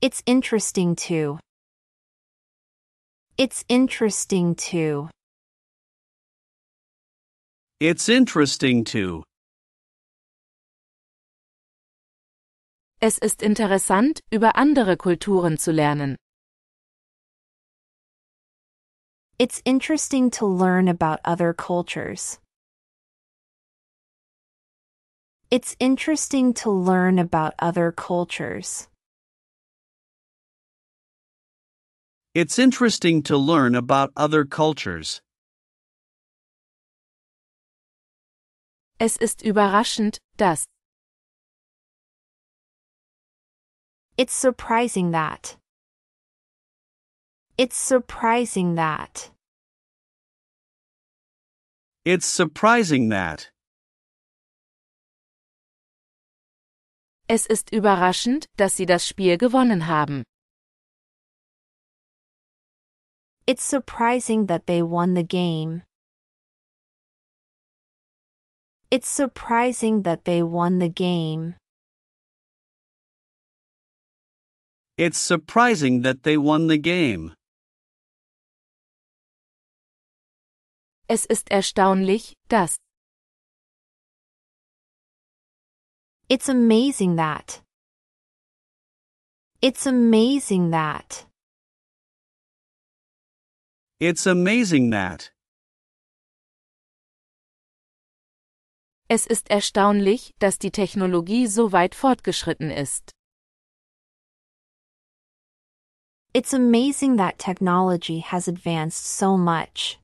It's 0.00 0.20
interesting 0.26 0.96
to. 1.06 1.38
It's 3.38 3.64
interesting 3.68 4.56
to. 4.72 5.10
It's 7.84 8.08
interesting 8.08 8.84
to. 8.94 9.24
Es 13.00 13.18
ist 13.18 13.42
interessant, 13.42 14.20
über 14.30 14.54
andere 14.54 14.96
Kulturen 14.96 15.58
zu 15.58 15.72
lernen. 15.72 16.14
It's 19.36 19.60
interesting 19.64 20.30
to 20.30 20.46
learn 20.46 20.86
about 20.86 21.18
other 21.24 21.52
cultures. 21.52 22.38
It's 25.50 25.74
interesting 25.80 26.54
to 26.62 26.70
learn 26.70 27.18
about 27.18 27.54
other 27.58 27.90
cultures. 27.90 28.86
It's 32.32 32.60
interesting 32.60 33.24
to 33.24 33.36
learn 33.36 33.74
about 33.74 34.12
other 34.16 34.44
cultures. 34.44 35.20
Es 39.04 39.16
ist 39.16 39.42
überraschend, 39.42 40.18
dass. 40.36 40.64
It's 44.16 44.32
surprising 44.32 45.10
that. 45.10 45.58
It's 47.58 47.74
surprising 47.74 48.76
that. 48.76 49.32
It's 52.04 52.26
surprising 52.26 53.10
that. 53.10 53.52
Es 57.26 57.46
ist 57.46 57.72
überraschend, 57.72 58.46
dass 58.56 58.76
sie 58.76 58.86
das 58.86 59.08
Spiel 59.08 59.36
gewonnen 59.36 59.88
haben. 59.88 60.22
It's 63.48 63.68
surprising 63.68 64.46
that 64.46 64.68
they 64.68 64.80
won 64.80 65.16
the 65.16 65.24
game. 65.24 65.82
It's 68.92 69.08
surprising 69.08 70.02
that 70.02 70.26
they 70.26 70.42
won 70.42 70.78
the 70.78 70.90
game. 70.90 71.54
It's 74.98 75.16
surprising 75.16 76.02
that 76.02 76.24
they 76.24 76.36
won 76.36 76.66
the 76.66 76.76
game. 76.76 77.32
Es 81.08 81.24
ist 81.24 81.48
erstaunlich, 81.50 82.34
dass. 82.50 82.76
It's 86.28 86.50
amazing 86.50 87.16
that. 87.16 87.62
It's 89.62 89.86
amazing 89.86 90.70
that. 90.72 91.24
It's 93.98 94.26
amazing 94.26 94.90
that. 94.90 95.31
Es 99.14 99.26
ist 99.26 99.50
erstaunlich, 99.50 100.32
dass 100.38 100.58
die 100.58 100.70
Technologie 100.70 101.46
so 101.46 101.70
weit 101.70 101.94
fortgeschritten 101.94 102.70
ist. 102.70 103.12
It's 106.32 106.54
amazing 106.54 107.18
that 107.18 107.38
technology 107.38 108.22
has 108.22 108.48
advanced 108.48 109.04
so 109.18 109.36
much. 109.36 110.00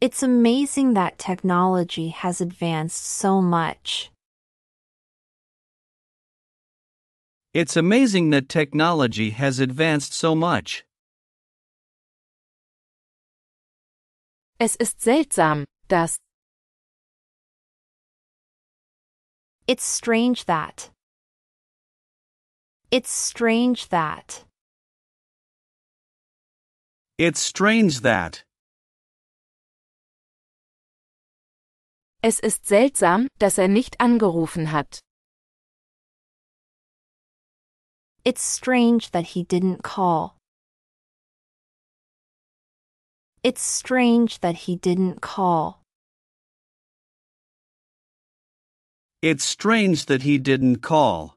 It's 0.00 0.22
amazing 0.22 0.94
that 0.94 1.18
technology 1.18 2.10
has 2.10 2.40
advanced 2.40 3.04
so 3.04 3.42
much. 3.42 4.12
It's 7.52 7.76
amazing 7.76 8.30
that 8.30 8.48
technology 8.48 9.30
has 9.30 9.58
advanced 9.58 10.12
so 10.12 10.36
much. 10.36 10.84
Es 14.60 14.76
ist 14.76 15.00
seltsam, 15.00 15.66
dass. 15.88 16.18
It's 19.66 19.84
strange 19.84 20.44
that. 20.46 20.90
It's 22.90 23.10
strange 23.10 23.88
that. 23.88 24.44
It's 27.18 27.40
strange 27.40 28.02
that. 28.02 28.44
Es 32.22 32.40
ist 32.40 32.66
seltsam, 32.66 33.28
dass 33.38 33.58
er 33.58 33.68
nicht 33.68 34.00
angerufen 34.00 34.72
hat. 34.72 35.00
It's 38.24 38.42
strange 38.42 39.10
that 39.12 39.26
he 39.34 39.44
didn't 39.44 39.82
call. 39.82 40.35
It's 43.46 43.62
strange 43.62 44.40
that 44.40 44.66
he 44.66 44.74
didn't 44.74 45.20
call. 45.20 45.80
It's 49.22 49.44
strange 49.44 50.06
that 50.06 50.22
he 50.22 50.36
didn't 50.36 50.82
call. 50.82 51.36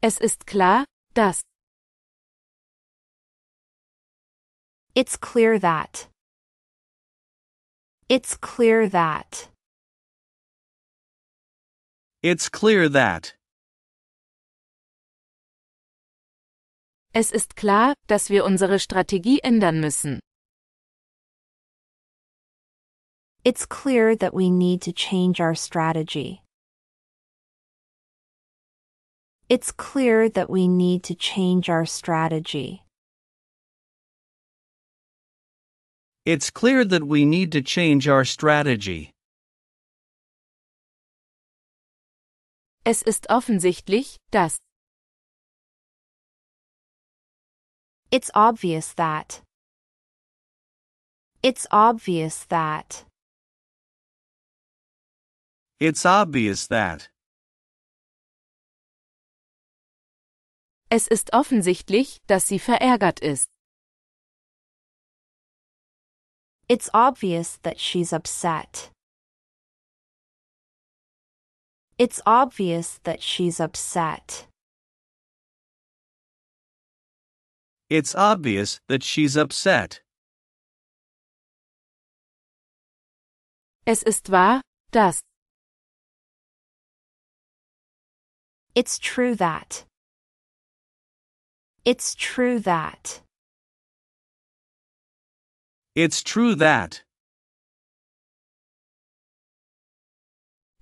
Es 0.00 0.20
ist 0.20 0.46
klar, 0.46 0.84
dass. 1.14 1.42
It's 4.94 5.16
clear 5.16 5.58
that. 5.58 6.06
It's 8.08 8.36
clear 8.36 8.88
that. 8.88 9.48
It's 12.22 12.48
clear 12.48 12.88
that. 12.88 13.34
Es 17.14 17.30
ist 17.30 17.56
klar, 17.56 17.92
dass 18.06 18.30
wir 18.30 18.42
unsere 18.42 18.78
Strategie 18.78 19.40
ändern 19.40 19.80
müssen. 19.80 20.18
It's 23.44 23.66
clear 23.68 24.16
that 24.16 24.32
we 24.32 24.48
need 24.48 24.80
to 24.84 24.92
change 24.92 25.38
our 25.38 25.54
strategy. 25.54 26.40
It's 29.50 29.72
clear 29.72 30.30
that 30.30 30.48
we 30.48 30.66
need 30.66 31.02
to 31.04 31.14
change 31.14 31.68
our 31.68 31.84
strategy. 31.84 32.82
It's 36.24 36.50
clear 36.50 36.82
that 36.86 37.02
we 37.06 37.26
need 37.26 37.52
to 37.52 37.60
change 37.60 38.08
our 38.08 38.24
strategy. 38.24 39.10
Es 42.84 43.02
ist 43.02 43.28
offensichtlich, 43.28 44.16
dass. 44.30 44.56
It's 48.12 48.30
obvious 48.34 48.92
that. 48.92 49.40
It's 51.42 51.66
obvious 51.70 52.44
that. 52.50 53.06
It's 55.80 56.04
obvious 56.04 56.66
that. 56.66 57.08
Es 60.90 61.08
ist 61.08 61.32
offensichtlich, 61.32 62.20
dass 62.26 62.46
sie 62.46 62.58
verärgert 62.58 63.20
ist. 63.20 63.46
It's 66.68 66.90
obvious 66.92 67.58
that 67.62 67.80
she's 67.80 68.12
upset. 68.12 68.90
It's 71.96 72.20
obvious 72.26 73.00
that 73.04 73.22
she's 73.22 73.58
upset. 73.58 74.46
It's 77.92 78.14
obvious 78.14 78.80
that 78.88 79.02
she's 79.02 79.36
upset. 79.36 80.00
Es 83.84 84.02
ist 84.02 84.30
wahr, 84.30 84.62
dass. 84.92 85.20
It's 88.74 88.98
true 88.98 89.34
that. 89.34 89.84
It's 91.84 92.14
true 92.14 92.60
that. 92.60 93.20
It's 95.94 96.22
true 96.22 96.54
that. 96.54 97.04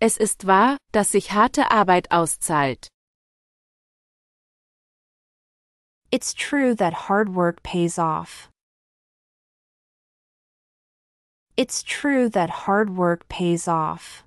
Es 0.01 0.17
ist 0.17 0.47
wahr, 0.47 0.77
dass 0.93 1.11
sich 1.11 1.33
harte 1.33 1.73
Arbeit 1.73 2.13
auszahlt. 2.13 2.87
It's 6.13 6.35
true 6.35 6.75
that 6.75 6.93
hard 7.07 7.35
work 7.37 7.63
pays 7.63 7.97
off. 7.97 8.49
It's 11.57 11.85
true 11.85 12.29
that 12.31 12.51
hard 12.67 12.97
work 12.97 13.29
pays 13.29 13.69
off. 13.69 14.25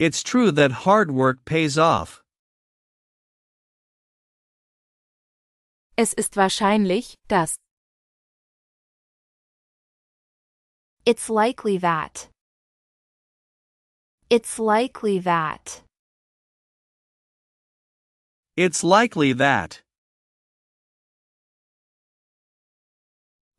It's 0.00 0.24
true 0.24 0.50
that 0.50 0.72
hard 0.84 1.12
work 1.12 1.44
pays 1.44 1.78
off. 1.78 2.22
Es 5.96 6.12
ist 6.12 6.34
wahrscheinlich, 6.36 7.14
dass. 7.28 7.54
It's 11.06 11.28
likely 11.28 11.78
that. 11.78 12.28
It's 14.28 14.58
likely 14.58 15.20
that. 15.20 15.82
It's 18.56 18.84
likely 18.84 19.32
that. 19.32 19.80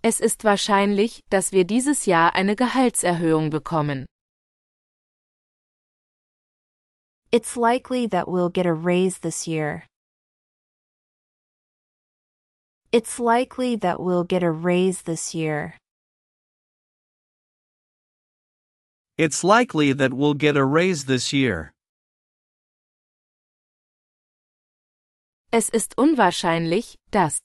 Es 0.04 0.20
ist 0.20 0.44
wahrscheinlich, 0.44 1.22
dass 1.32 1.52
wir 1.52 1.64
dieses 1.66 2.06
Jahr 2.06 2.36
eine 2.36 2.56
Gehaltserhöhung 2.56 3.50
bekommen. 3.50 4.06
It's 7.32 7.56
likely 7.56 8.06
that 8.10 8.28
we'll 8.28 8.50
get 8.50 8.68
a 8.68 8.74
raise 8.74 9.20
this 9.22 9.48
year. 9.48 9.88
It's 12.92 13.18
likely 13.20 13.76
that 13.78 14.00
we'll 14.00 14.24
get 14.24 14.44
a 14.44 14.52
raise 14.52 15.02
this 15.02 15.34
year. 15.34 15.74
It's 19.18 19.44
likely 19.44 19.94
that 19.94 20.14
we'll 20.14 20.36
get 20.36 20.56
a 20.56 20.64
raise 20.64 21.06
this 21.06 21.34
year. 21.34 21.74
Es 25.56 25.70
ist 25.70 26.00
unwahrscheinlich, 26.00 26.98
dass. 27.12 27.38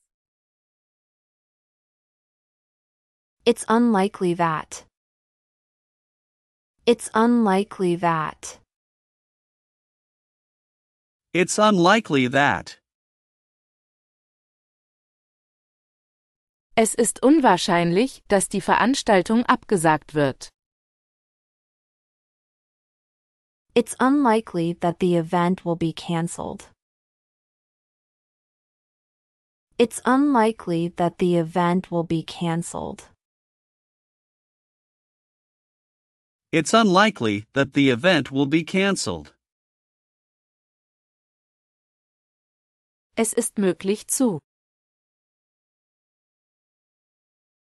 It's 3.44 3.66
unlikely 3.68 4.34
that. 4.36 4.86
It's 6.86 7.10
unlikely 7.12 7.98
that. 8.00 8.62
It's 11.34 11.58
unlikely 11.58 12.30
that. 12.30 12.80
Es 16.76 16.94
ist 16.94 17.22
unwahrscheinlich, 17.22 18.22
dass 18.28 18.48
die 18.48 18.62
Veranstaltung 18.62 19.44
abgesagt 19.44 20.14
wird. 20.14 20.48
It's 23.74 23.94
unlikely 24.00 24.78
that 24.80 24.96
the 25.00 25.14
event 25.14 25.66
will 25.66 25.76
be 25.76 25.92
cancelled. 25.92 26.70
It's 29.78 30.00
unlikely 30.04 30.88
that 30.96 31.18
the 31.18 31.36
event 31.36 31.92
will 31.92 32.02
be 32.02 32.24
cancelled. 32.24 33.04
It's 36.50 36.74
unlikely 36.74 37.44
that 37.52 37.74
the 37.74 37.90
event 37.90 38.32
will 38.32 38.46
be 38.46 38.64
cancelled. 38.64 39.34
Es 43.16 43.32
ist 43.32 43.54
möglich 43.56 44.08
zu. 44.08 44.40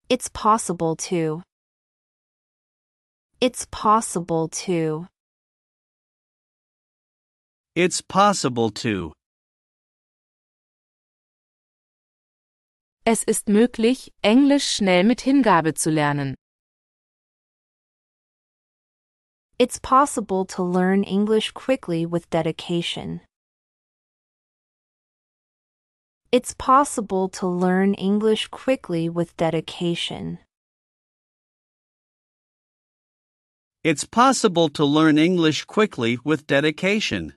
It's 0.08 0.28
possible 0.28 0.96
to. 1.08 1.42
It's 3.40 3.66
possible 3.70 4.48
to. 4.66 5.06
It's 7.76 8.00
possible 8.00 8.70
to. 8.82 9.12
Es 13.12 13.24
ist 13.24 13.48
möglich, 13.48 14.12
Englisch 14.22 14.70
schnell 14.70 15.02
mit 15.02 15.20
Hingabe 15.20 15.74
zu 15.74 15.90
lernen. 15.90 16.36
It's 19.58 19.80
possible 19.80 20.46
to 20.46 20.62
learn 20.62 21.02
English 21.02 21.52
quickly 21.52 22.06
with 22.06 22.30
dedication. 22.30 23.20
It's 26.30 26.54
possible 26.54 27.28
to 27.32 27.48
learn 27.48 27.94
English 27.94 28.48
quickly 28.52 29.10
with 29.12 29.36
dedication. 29.36 30.38
It's 33.82 34.06
possible 34.06 34.70
to 34.70 34.84
learn 34.84 35.18
English 35.18 35.66
quickly 35.66 36.20
with 36.22 36.46
dedication. 36.46 37.34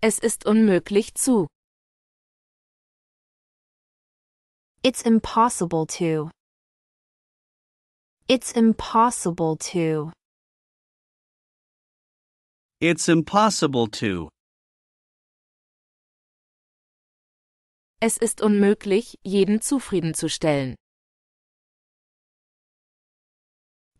Es 0.00 0.18
ist 0.18 0.46
unmöglich 0.46 1.12
zu. 1.14 1.46
It's 4.82 5.02
impossible 5.02 5.84
to. 5.98 6.30
It's 8.28 8.52
impossible 8.52 9.56
to. 9.56 10.10
It's 12.80 13.10
impossible 13.10 13.88
to. 13.88 14.30
Es 18.00 18.16
ist 18.16 18.40
unmöglich, 18.40 19.16
jeden 19.22 19.60
zufriedenzustellen. 19.60 20.76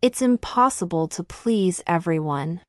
It's 0.01 0.23
impossible 0.23 1.07
to 1.09 1.23
please 1.23 1.83
everyone. 1.85 2.61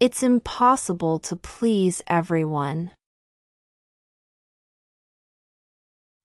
It's 0.00 0.22
impossible 0.22 1.18
to 1.18 1.36
please 1.36 2.02
everyone. 2.06 2.92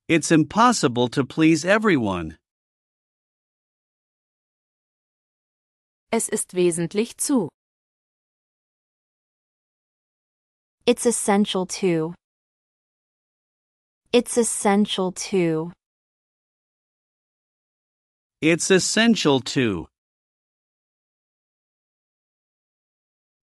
It's 0.10 0.32
impossible 0.32 1.10
to 1.10 1.26
please 1.26 1.66
everyone. 1.66 2.38
Es 6.14 6.30
ist 6.30 6.54
wesentlich 6.54 7.18
zu. 7.18 7.50
It's 10.86 11.06
essential 11.06 11.66
to. 11.82 12.14
It's 14.14 14.38
essential 14.38 15.12
to. 15.12 15.74
It's 18.42 18.72
essential 18.72 19.42
to. 19.42 19.88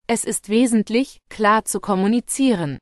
Es 0.08 0.24
ist 0.24 0.48
wesentlich, 0.48 1.18
klar 1.28 1.64
zu 1.64 1.78
kommunizieren. 1.78 2.78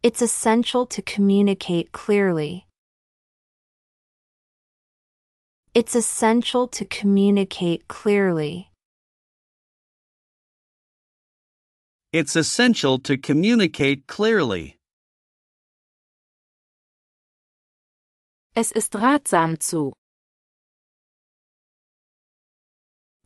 It's 0.00 0.22
essential 0.22 0.86
to 0.86 1.02
communicate 1.02 1.90
clearly. 1.90 2.66
It's 5.74 5.96
essential 5.96 6.68
to 6.68 6.84
communicate 6.84 7.88
clearly. 7.88 8.70
It's 12.12 12.36
essential 12.36 13.00
to 13.00 13.18
communicate 13.18 14.06
clearly. 14.06 14.76
Es 18.54 18.70
ist 18.72 18.92
ratsam 18.94 19.60
zu. 19.60 19.92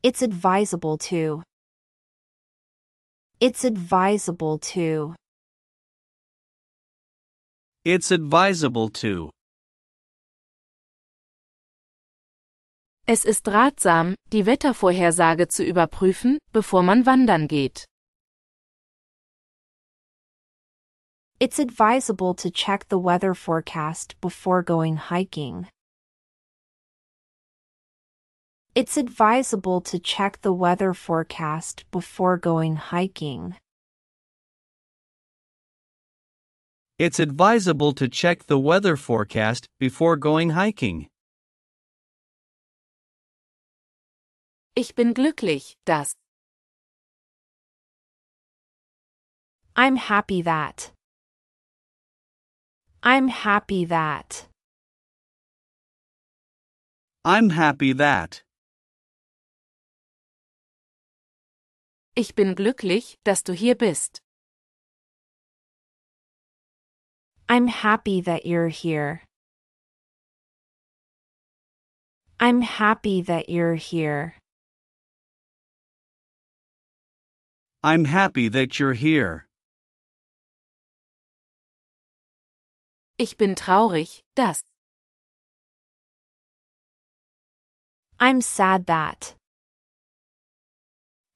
It's 0.02 0.22
advisable 0.22 0.96
to. 1.10 1.42
It's 3.40 3.62
advisable 3.64 4.58
to. 4.74 5.14
It's 7.84 8.12
advisable 8.12 8.90
to. 9.00 9.30
Es 13.08 13.24
ist 13.24 13.48
ratsam, 13.48 14.14
die 14.32 14.46
Wettervorhersage 14.46 15.48
zu 15.48 15.64
überprüfen, 15.64 16.38
bevor 16.52 16.84
man 16.84 17.06
wandern 17.06 17.48
geht. 17.48 17.84
It's 21.40 21.58
advisable 21.58 22.34
to 22.36 22.50
check 22.50 22.86
the 22.88 23.00
weather 23.00 23.34
forecast 23.34 24.14
before 24.20 24.62
going 24.62 24.96
hiking. 25.10 25.66
It's 28.76 28.96
advisable 28.96 29.80
to 29.80 29.98
check 29.98 30.40
the 30.42 30.52
weather 30.52 30.94
forecast 30.94 31.90
before 31.90 32.38
going 32.38 32.76
hiking. 32.76 33.56
It's 36.98 37.18
advisable 37.18 37.92
to 37.94 38.08
check 38.08 38.46
the 38.46 38.58
weather 38.58 38.96
forecast 38.96 39.68
before 39.80 40.16
going 40.16 40.50
hiking. 40.50 41.08
Ich 44.74 44.94
bin 44.94 45.12
glücklich, 45.12 45.76
dass. 45.84 46.14
I'm 49.76 49.96
happy 49.96 50.42
that. 50.42 50.92
I'm 53.02 53.28
happy 53.28 53.84
that. 53.86 54.48
I'm 57.24 57.50
happy 57.50 57.92
that. 57.94 58.44
Ich 62.14 62.34
bin 62.34 62.54
glücklich, 62.54 63.18
dass 63.24 63.42
du 63.42 63.52
hier 63.52 63.74
bist. 63.74 64.21
I'm 67.52 67.66
happy 67.66 68.22
that 68.22 68.46
you're 68.46 68.68
here. 68.68 69.20
I'm 72.40 72.62
happy 72.62 73.20
that 73.20 73.50
you're 73.50 73.74
here. 73.74 74.36
I'm 77.84 78.06
happy 78.06 78.48
that 78.48 78.80
you're 78.80 78.94
here. 78.94 79.44
Ich 83.18 83.36
bin 83.36 83.54
traurig, 83.54 84.22
dass. 84.34 84.62
I'm 88.18 88.40
sad 88.40 88.86
that. 88.86 89.34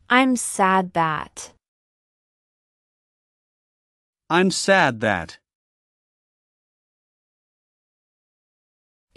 I'm 0.08 0.36
sad 0.36 0.94
that. 0.94 1.52
I'm 4.30 4.50
sad 4.50 5.00
that. 5.00 5.36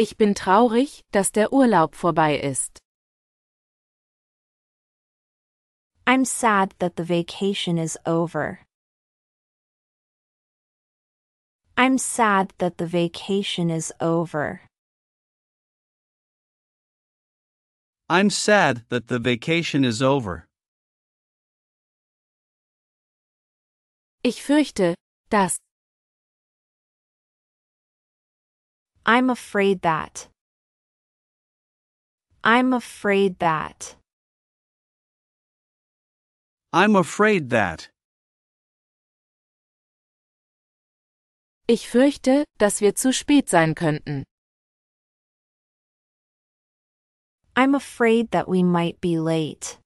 Ich 0.02 0.16
bin 0.16 0.34
traurig, 0.34 1.04
dass 1.12 1.34
der 1.34 1.52
Urlaub 1.52 1.94
vorbei 1.94 2.40
ist. 2.40 2.80
I'm 6.06 6.24
sad 6.24 6.74
that 6.80 6.96
the 6.96 7.04
vacation 7.04 7.78
is 7.78 7.98
over. 8.06 8.60
I'm 11.76 11.98
sad 11.98 12.54
that 12.60 12.78
the 12.78 12.88
vacation 12.88 13.70
is 13.70 13.92
over. 14.00 14.62
I'm 18.10 18.30
sad 18.30 18.86
that 18.88 19.10
the 19.10 19.20
vacation 19.20 19.84
is 19.84 20.02
over. 20.02 20.48
Ich 24.24 24.42
fürchte, 24.42 24.96
dass. 25.30 25.58
I'm 29.10 29.32
afraid 29.32 29.82
that. 29.82 30.28
I'm 32.44 32.74
afraid 32.74 33.40
that. 33.40 33.96
I'm 36.72 36.96
afraid 36.96 37.50
that. 37.50 37.90
Ich 41.68 41.90
fürchte, 41.90 42.44
dass 42.60 42.82
wir 42.82 42.94
zu 42.94 43.12
spät 43.12 43.50
sein 43.50 43.74
könnten. 43.74 44.26
I'm 47.56 47.74
afraid 47.74 48.30
that 48.30 48.48
we 48.48 48.62
might 48.62 49.02
be 49.02 49.18
late. 49.18 49.80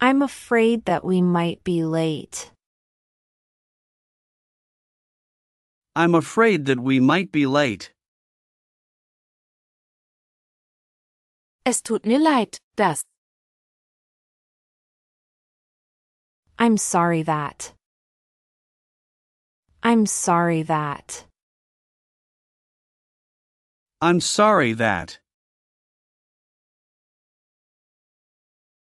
I'm 0.00 0.22
afraid 0.22 0.84
that 0.84 1.04
we 1.04 1.20
might 1.20 1.64
be 1.64 1.82
late. 1.82 2.53
I'm 5.96 6.14
afraid 6.16 6.66
that 6.66 6.80
we 6.80 6.98
might 6.98 7.30
be 7.30 7.46
late. 7.46 7.92
Es 11.64 11.80
tut 11.80 12.04
mir 12.04 12.18
leid, 12.18 12.58
dass. 12.76 13.04
I'm 16.58 16.76
sorry 16.76 17.22
that. 17.22 17.72
I'm 19.84 20.04
sorry 20.06 20.62
that. 20.62 21.26
I'm 24.00 24.20
sorry 24.20 24.72
that. 24.74 25.20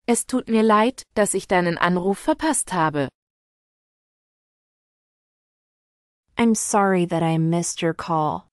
Es 0.09 0.25
tut 0.25 0.49
mir 0.49 0.63
leid, 0.63 1.03
dass 1.15 1.35
ich 1.35 1.47
deinen 1.47 1.79
Anruf 1.79 2.19
verpasst 2.19 2.73
habe. 2.73 3.09
I'm 6.39 6.55
sorry 6.55 7.07
that 7.07 7.22
I 7.22 7.39
missed 7.39 7.80
your 7.80 7.95
call. 7.95 8.47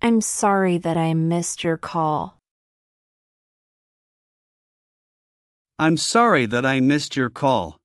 I'm 0.00 0.20
sorry 0.20 0.78
that 0.78 0.96
I 0.96 1.14
missed 1.14 1.64
your 1.64 1.76
call. 1.76 2.38
I'm 5.80 5.96
sorry 5.96 6.46
that 6.46 6.64
I 6.64 6.78
missed 6.78 7.16
your 7.16 7.28
call. 7.28 7.76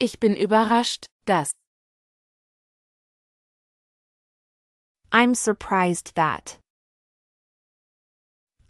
Ich 0.00 0.18
bin 0.18 0.34
überrascht, 0.34 1.04
dass. 1.26 1.52
I'm 5.12 5.34
surprised 5.34 6.14
that. 6.14 6.56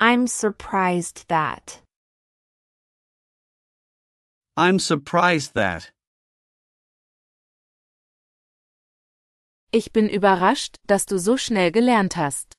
I'm 0.01 0.27
surprised 0.27 1.29
that. 1.29 1.81
I'm 4.59 4.81
surprised 4.81 5.55
that. 5.55 5.93
Ich 9.71 9.93
bin 9.93 10.09
überrascht, 10.09 10.75
dass 10.89 11.07
du 11.07 11.17
so 11.21 11.37
schnell 11.37 11.71
gelernt 11.71 12.17
hast. 12.17 12.57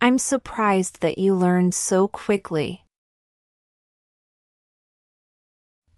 I'm 0.00 0.18
surprised 0.18 1.02
that 1.02 1.18
you 1.18 1.36
learned 1.36 1.72
so 1.72 2.08
quickly. 2.08 2.84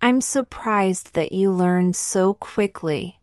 I'm 0.03 0.21
surprised 0.21 1.15
that 1.15 1.33
you 1.33 1.51
learned 1.51 1.97
so 1.97 2.35
quickly. 2.35 3.19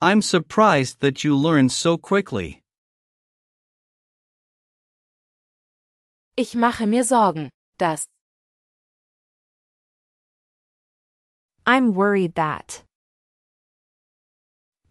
I'm 0.00 0.22
surprised 0.22 1.00
that 1.00 1.24
you 1.24 1.34
learn 1.34 1.68
so 1.70 1.98
quickly. 1.98 2.63
Ich 6.36 6.56
mache 6.56 6.88
mir 6.88 7.04
Sorgen, 7.04 7.48
dass. 7.78 8.06
I'm 11.64 11.94
worried 11.94 12.34
that. 12.34 12.84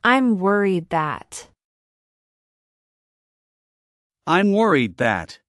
I'm 0.06 0.40
worried 0.40 0.90
that. 0.92 1.50
I'm 4.26 4.54
worried 4.54 4.98
that. 5.00 5.42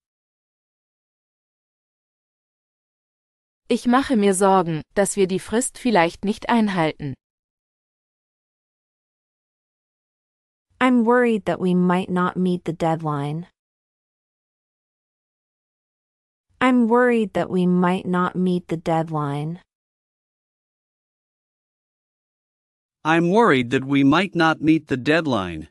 Ich 3.68 3.86
mache 3.86 4.16
mir 4.16 4.34
Sorgen, 4.34 4.82
dass 4.94 5.14
wir 5.16 5.28
die 5.28 5.38
Frist 5.38 5.78
vielleicht 5.78 6.24
nicht 6.24 6.48
einhalten. 6.48 7.14
I'm 10.80 11.04
worried 11.04 11.46
that 11.46 11.60
we 11.60 11.72
might 11.74 12.10
not 12.10 12.36
meet 12.36 12.64
the 12.66 12.72
deadline. 12.72 13.46
I'm 16.66 16.88
worried 16.88 17.34
that 17.34 17.50
we 17.50 17.66
might 17.66 18.06
not 18.06 18.34
meet 18.34 18.68
the 18.68 18.78
deadline. 18.78 19.60
I'm 23.04 23.28
worried 23.28 23.68
that 23.72 23.84
we 23.84 24.02
might 24.02 24.34
not 24.34 24.62
meet 24.62 24.88
the 24.88 24.96
deadline. 24.96 25.68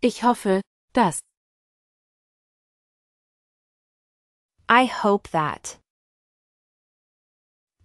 Ich 0.00 0.20
hoffe, 0.20 0.62
dass. 0.94 1.20
I 4.66 4.86
hope 4.86 5.28
that. 5.28 5.76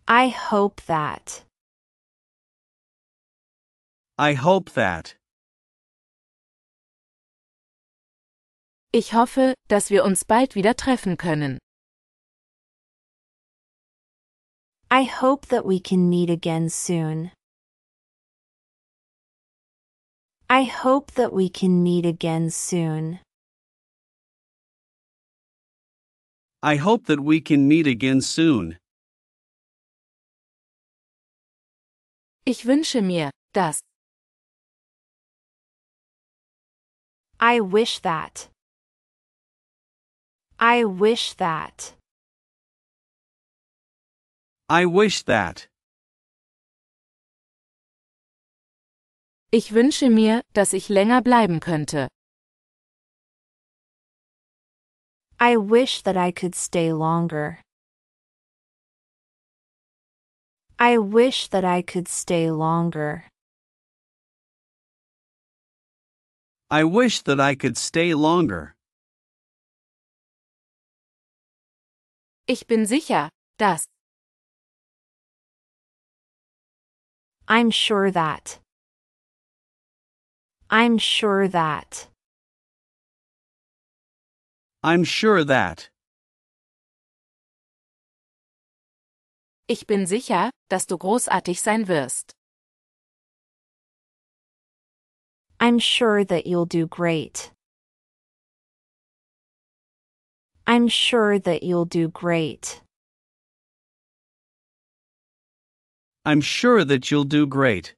I 0.08 0.30
hope 0.30 0.80
that. 0.88 1.44
I 4.18 4.36
hope 4.36 4.70
that. 4.72 5.16
Ich 8.96 9.16
hoffe, 9.16 9.56
dass 9.70 9.90
wir 9.90 10.04
uns 10.04 10.24
bald 10.24 10.54
wieder 10.54 10.76
treffen 10.76 11.18
können. 11.18 11.58
I 14.92 15.06
hope 15.06 15.48
that 15.48 15.66
we 15.66 15.80
can 15.80 16.08
meet 16.10 16.30
again 16.30 16.70
soon. 16.70 17.32
I 20.48 20.66
hope 20.66 21.14
that 21.16 21.34
we 21.34 21.50
can 21.50 21.82
meet 21.82 22.06
again 22.06 22.52
soon. 22.52 23.20
I 26.62 26.76
hope 26.78 27.08
that 27.08 27.20
we 27.20 27.42
can 27.42 27.68
meet 27.68 27.88
again 27.88 28.22
soon. 28.22 28.78
Ich 32.46 32.68
wünsche 32.68 33.02
mir, 33.02 33.32
dass. 33.54 33.80
I 37.42 37.60
wish 37.60 38.00
that. 38.02 38.53
I 40.66 40.86
wish 40.86 41.34
that. 41.40 41.94
I 44.70 44.86
wish 44.86 45.24
that. 45.24 45.68
Ich 49.52 49.74
wünsche 49.74 50.10
mir, 50.10 50.42
dass 50.54 50.72
ich 50.72 50.88
länger 50.88 51.22
bleiben 51.22 51.60
könnte. 51.60 52.08
I 55.38 55.58
wish 55.58 56.02
that 56.04 56.16
I 56.16 56.32
could 56.32 56.56
stay 56.56 56.94
longer. 56.94 57.60
I 60.80 60.98
wish 60.98 61.50
that 61.50 61.66
I 61.66 61.82
could 61.82 62.08
stay 62.08 62.50
longer. 62.50 63.26
I 66.72 66.86
wish 66.86 67.22
that 67.24 67.42
I 67.42 67.54
could 67.56 67.78
stay 67.78 68.14
longer. 68.14 68.73
Ich 72.46 72.68
bin 72.68 72.86
sicher, 72.86 73.30
dass. 73.58 73.86
I'm 77.48 77.72
sure 77.72 78.12
that. 78.12 78.60
I'm 80.70 80.98
sure 80.98 81.48
that. 81.48 82.10
I'm 84.84 85.06
sure 85.06 85.46
that. 85.46 85.90
Ich 89.70 89.88
bin 89.88 90.06
sicher, 90.06 90.52
dass 90.70 90.86
du 90.86 90.98
großartig 90.98 91.62
sein 91.62 91.88
wirst. 91.88 92.34
I'm 95.62 95.80
sure 95.80 96.26
that 96.26 96.46
you'll 96.46 96.66
do 96.66 96.88
great. 96.88 97.53
I'm 100.66 100.88
sure 100.88 101.40
that 101.40 101.64
you'll 101.64 101.86
do 101.86 102.08
great. 102.08 102.82
I'm 106.26 106.40
sure 106.40 106.86
that 106.86 107.12
you'll 107.12 107.26
do 107.26 107.46
great. 107.46 107.96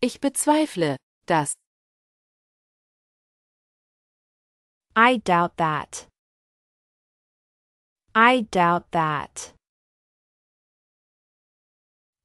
Ich 0.00 0.20
bezweifle, 0.20 0.96
dass. 1.26 1.54
I 4.94 5.18
doubt 5.18 5.58
that. 5.58 6.06
I 8.14 8.46
doubt 8.50 8.92
that. 8.92 9.52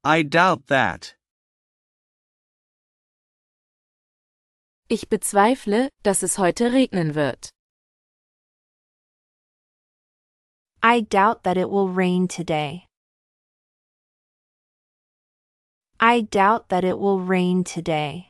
I 0.04 0.22
doubt 0.22 0.68
that. 0.68 1.14
Ich 4.88 5.08
bezweifle, 5.08 5.88
dass 6.02 6.22
es 6.22 6.38
heute 6.38 6.72
regnen 6.72 7.14
wird. 7.14 7.50
I 10.82 11.00
doubt 11.00 11.44
that 11.44 11.56
it 11.56 11.70
will 11.70 11.88
rain 11.88 12.26
today. 12.26 12.86
I 16.00 16.20
doubt 16.22 16.68
that 16.70 16.82
it 16.84 16.98
will 16.98 17.20
rain 17.20 17.62
today. 17.62 18.28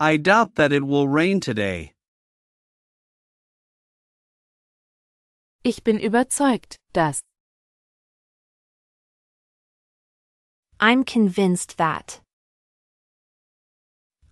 I 0.00 0.16
doubt 0.16 0.54
that 0.54 0.72
it 0.72 0.82
will 0.86 1.06
rain 1.06 1.40
today. 1.40 1.92
Ich 5.62 5.84
bin 5.84 5.98
überzeugt, 5.98 6.76
dass. 6.94 7.20
I'm 10.80 11.04
convinced 11.04 11.76
that. 11.76 12.21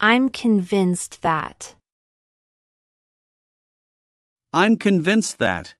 I'm 0.03 0.31
convinced 0.31 1.21
that. 1.21 1.75
I'm 4.55 4.79
convinced 4.79 5.39
that. 5.41 5.77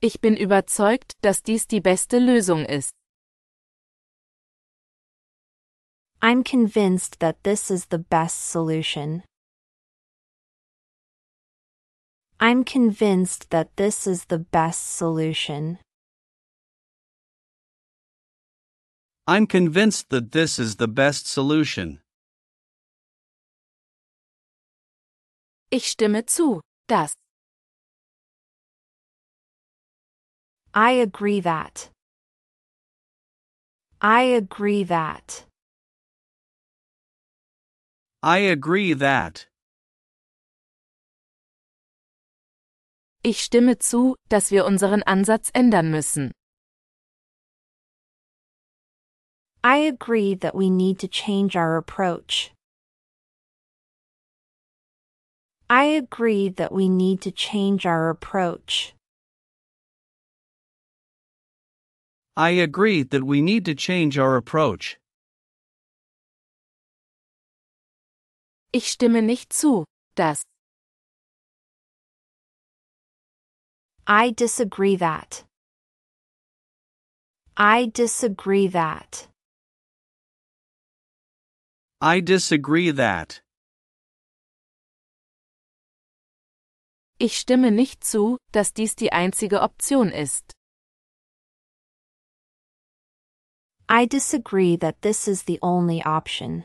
Ich 0.00 0.20
bin 0.20 0.36
überzeugt, 0.36 1.14
dass 1.22 1.44
dies 1.44 1.68
die 1.68 1.80
beste 1.80 2.18
Lösung 2.18 2.64
ist. 2.64 2.90
I'm 6.20 6.42
convinced 6.42 7.20
that 7.20 7.44
this 7.44 7.70
is 7.70 7.86
the 7.86 7.98
best 7.98 8.50
solution. 8.50 9.22
I'm 12.40 12.64
convinced 12.64 13.50
that 13.50 13.76
this 13.76 14.04
is 14.04 14.24
the 14.24 14.40
best 14.40 14.96
solution. 14.96 15.78
I'm 19.30 19.46
convinced 19.46 20.10
that 20.10 20.32
this 20.32 20.58
is 20.58 20.74
the 20.74 20.88
best 20.88 21.28
solution. 21.28 22.00
Ich 25.70 25.86
stimme 25.86 26.26
zu, 26.26 26.60
dass. 26.88 27.14
I 30.74 31.00
agree 31.00 31.40
that. 31.42 31.92
I 34.00 34.22
agree 34.34 34.82
that. 34.82 35.46
I 38.24 38.38
agree 38.38 38.94
that. 38.94 39.46
Ich 43.22 43.44
stimme 43.44 43.78
zu, 43.78 44.16
dass 44.28 44.50
wir 44.50 44.64
unseren 44.64 45.04
Ansatz 45.04 45.50
ändern 45.52 45.92
müssen. 45.92 46.32
I 49.62 49.76
agree 49.76 50.34
that 50.36 50.54
we 50.54 50.70
need 50.70 50.98
to 51.00 51.08
change 51.08 51.54
our 51.54 51.76
approach. 51.76 52.52
I 55.68 55.84
agree 55.84 56.48
that 56.48 56.72
we 56.72 56.88
need 56.88 57.20
to 57.22 57.30
change 57.30 57.84
our 57.84 58.08
approach. 58.08 58.94
I 62.36 62.50
agree 62.50 63.02
that 63.02 63.22
we 63.22 63.42
need 63.42 63.66
to 63.66 63.74
change 63.74 64.16
our 64.16 64.36
approach. 64.36 64.98
Ich 68.72 68.88
stimme 68.88 69.22
nicht 69.22 69.52
zu, 69.52 69.84
dass. 70.16 70.42
I 74.06 74.30
disagree 74.30 74.96
that. 74.96 75.44
I 77.56 77.90
disagree 77.92 78.66
that. 78.68 79.29
I 82.02 82.20
disagree 82.20 82.90
that. 82.92 83.42
Ich 87.18 87.38
stimme 87.38 87.70
nicht 87.70 88.02
zu, 88.02 88.38
dass 88.52 88.72
dies 88.72 88.96
die 88.96 89.12
einzige 89.12 89.60
Option 89.60 90.10
ist. 90.10 90.54
I 93.90 94.06
disagree 94.06 94.78
that 94.78 95.02
this 95.02 95.28
is 95.28 95.42
the 95.42 95.58
only 95.60 96.02
option. 96.02 96.64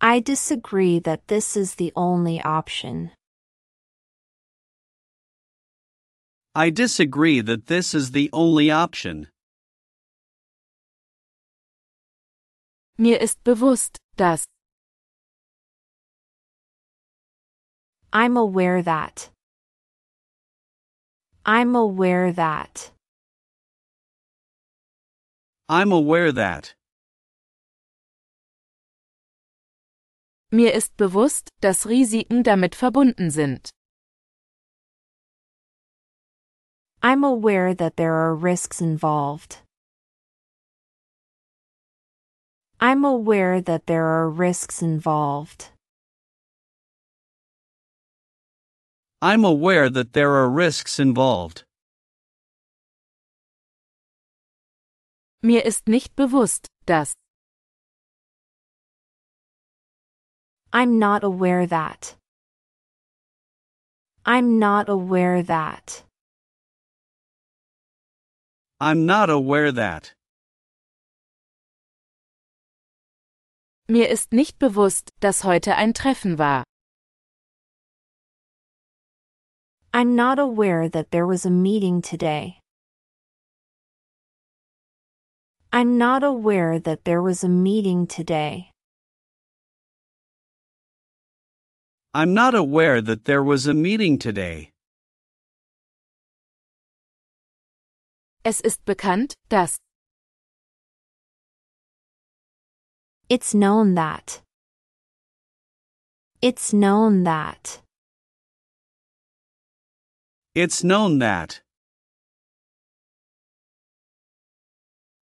I 0.00 0.20
disagree 0.20 0.98
that 1.00 1.26
this 1.26 1.54
is 1.54 1.74
the 1.74 1.92
only 1.94 2.40
option. 2.40 3.10
I 6.54 6.70
disagree 6.70 7.42
that 7.42 7.66
this 7.66 7.92
is 7.92 8.12
the 8.12 8.30
only 8.32 8.70
option. 8.70 9.28
Mir 12.98 13.20
ist 13.20 13.44
bewusst, 13.44 13.98
dass. 14.16 14.46
I'm 18.10 18.38
aware 18.38 18.82
that. 18.82 19.30
I'm 21.44 21.76
aware 21.76 22.32
that. 22.32 22.92
I'm 25.68 25.92
aware 25.92 26.32
that. 26.32 26.74
Mir 30.50 30.72
ist 30.72 30.96
bewusst, 30.96 31.50
dass 31.60 31.86
Risiken 31.86 32.42
damit 32.42 32.74
verbunden 32.74 33.30
sind. 33.30 33.70
I'm 37.02 37.24
aware 37.24 37.74
that 37.74 37.96
there 37.96 38.14
are 38.14 38.34
risks 38.34 38.80
involved. 38.80 39.65
I'm 42.78 43.04
aware 43.04 43.62
that 43.62 43.86
there 43.86 44.04
are 44.04 44.28
risks 44.28 44.82
involved. 44.82 45.70
I'm 49.22 49.44
aware 49.46 49.88
that 49.88 50.12
there 50.12 50.34
are 50.34 50.50
risks 50.50 50.98
involved. 51.00 51.64
Mir 55.42 55.62
ist 55.64 55.88
nicht 55.88 56.14
bewusst, 56.16 56.68
dass. 56.84 57.14
I'm 60.70 60.98
not 60.98 61.24
aware 61.24 61.66
that. 61.66 62.16
I'm 64.26 64.58
not 64.58 64.90
aware 64.90 65.42
that. 65.42 66.04
I'm 68.78 69.06
not 69.06 69.30
aware 69.30 69.72
that. 69.72 70.15
Mir 73.88 74.08
ist 74.08 74.32
nicht 74.32 74.58
bewusst, 74.58 75.10
dass 75.20 75.44
heute 75.44 75.76
ein 75.76 75.94
Treffen 75.94 76.38
war. 76.38 76.64
I'm 79.92 80.16
not 80.16 80.40
aware 80.40 80.88
that 80.90 81.12
there 81.12 81.26
was 81.26 81.46
a 81.46 81.50
meeting 81.50 82.02
today. 82.02 82.58
I'm 85.72 85.98
not 85.98 86.24
aware 86.24 86.80
that 86.80 87.04
there 87.04 87.22
was 87.22 87.44
a 87.44 87.48
meeting 87.48 88.08
today. 88.08 88.72
I'm 92.12 92.34
not 92.34 92.54
aware 92.56 93.00
that 93.00 93.24
there 93.24 93.44
was 93.44 93.68
a 93.68 93.74
meeting 93.74 94.18
today. 94.18 94.70
Es 98.42 98.60
ist 98.60 98.84
bekannt, 98.84 99.34
dass. 99.48 99.76
It's 103.28 103.54
known 103.54 103.94
that. 103.94 104.40
It's 106.40 106.72
known 106.72 107.24
that. 107.24 107.80
It's 110.54 110.84
known 110.84 111.18
that. 111.18 111.60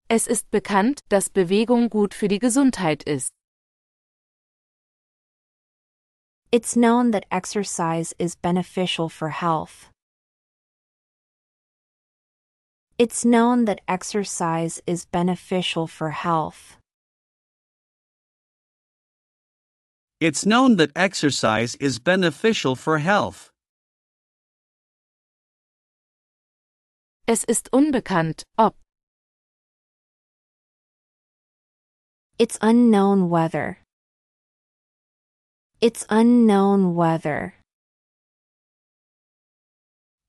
Es 0.09 0.27
ist 0.27 0.51
bekannt, 0.51 0.99
dass 1.09 1.29
Bewegung 1.29 1.89
gut 1.89 2.13
für 2.13 2.27
die 2.27 2.39
Gesundheit 2.39 3.03
ist. 3.03 3.29
It's 6.51 6.73
known 6.75 7.11
that 7.11 7.25
exercise 7.31 8.13
is 8.19 8.35
beneficial 8.35 9.07
for 9.07 9.29
health. 9.29 9.89
It's 12.97 13.23
known 13.23 13.65
that 13.65 13.79
exercise 13.87 14.81
is 14.85 15.05
beneficial 15.05 15.87
for 15.87 16.11
health. 16.11 16.77
It's 20.21 20.45
known 20.45 20.77
that 20.77 20.91
exercise 20.95 21.75
is 21.75 21.99
beneficial 21.99 22.75
for 22.77 22.99
health. 22.99 23.51
Es 27.27 27.43
ist 27.43 27.67
unbekannt, 27.73 28.43
ob. 28.57 28.75
It's 32.39 32.57
unknown 32.61 33.29
whether. 33.29 33.79
It's 35.81 36.05
unknown 36.09 36.95
whether. 36.95 37.55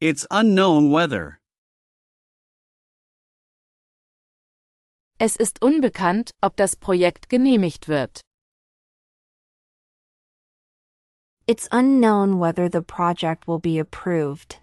It's 0.01 0.27
unknown 0.31 0.91
whether. 0.91 1.39
Es 5.19 5.37
ist 5.37 5.63
unbekannt, 5.63 6.33
ob 6.43 6.57
das 6.57 6.75
Projekt 6.77 7.29
genehmigt 7.29 7.87
wird. 7.87 8.26
It's 11.49 11.69
unknown 11.71 12.41
whether 12.41 12.69
the 12.69 12.83
project 12.83 13.47
will 13.47 13.61
be 13.61 13.79
approved. 13.79 14.57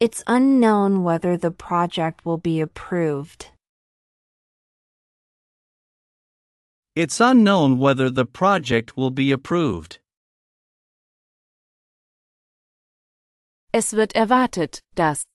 It's 0.00 0.24
unknown 0.26 1.02
whether 1.04 1.36
the 1.36 1.50
project 1.50 2.24
will 2.24 2.38
be 2.38 2.62
approved. 2.62 3.50
It's 6.94 7.20
unknown 7.20 7.78
whether 7.78 8.08
the 8.08 8.24
project 8.24 8.96
will 8.96 9.10
be 9.10 9.30
approved. 9.30 9.98
Es 13.74 13.92
wird 13.92 14.14
erwartet, 14.14 14.80
dass. 14.94 15.26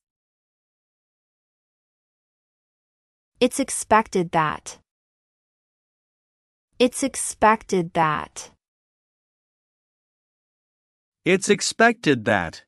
It's 3.39 3.59
expected 3.59 4.31
that. 4.31 4.80
It's 6.81 7.03
expected 7.03 7.93
that. 7.93 8.49
It's 11.23 11.47
expected 11.47 12.25
that. 12.25 12.63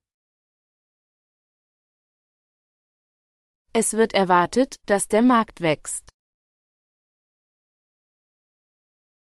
Es 3.73 3.93
wird 3.93 4.13
erwartet, 4.13 4.75
dass 4.85 5.07
der 5.07 5.23
Markt 5.23 5.61
wächst. 5.61 6.11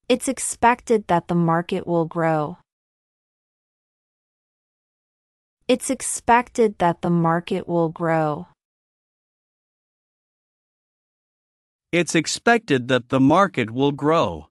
It's 0.08 0.26
expected 0.26 1.06
that 1.08 1.28
the 1.28 1.34
market 1.34 1.86
will 1.86 2.06
grow. 2.06 2.56
It's 5.68 5.90
expected 5.90 6.78
that 6.78 7.02
the 7.02 7.10
market 7.10 7.68
will 7.68 7.90
grow. 7.90 8.46
It's 11.92 12.14
expected 12.14 12.88
that 12.88 13.10
the 13.10 13.20
market 13.20 13.70
will 13.70 13.92
grow. 13.92 14.47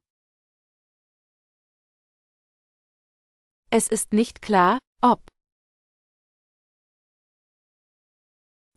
Es 3.70 3.90
ist 3.90 4.14
nicht 4.14 4.42
klar, 4.42 4.80
ob. 5.04 5.20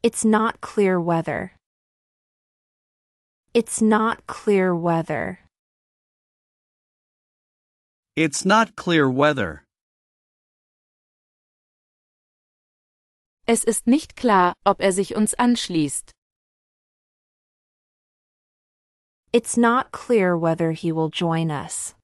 It's 0.02 0.24
not 0.24 0.60
clear 0.60 0.98
whether. 1.00 1.52
It's 3.54 3.80
not 3.80 4.26
clear 4.26 4.74
whether. 4.74 5.38
It's 8.16 8.44
not 8.44 8.74
clear 8.74 9.08
whether. 9.08 9.64
Es 13.46 13.62
ist 13.64 13.86
nicht 13.86 14.16
klar, 14.16 14.54
ob 14.66 14.80
er 14.80 14.92
sich 14.92 15.14
uns 15.14 15.34
anschließt. 15.34 16.10
It's 19.32 19.56
not 19.56 19.92
clear 19.92 20.36
whether 20.36 20.72
he 20.72 20.90
will 20.90 21.10
join 21.10 21.52
us. 21.52 21.94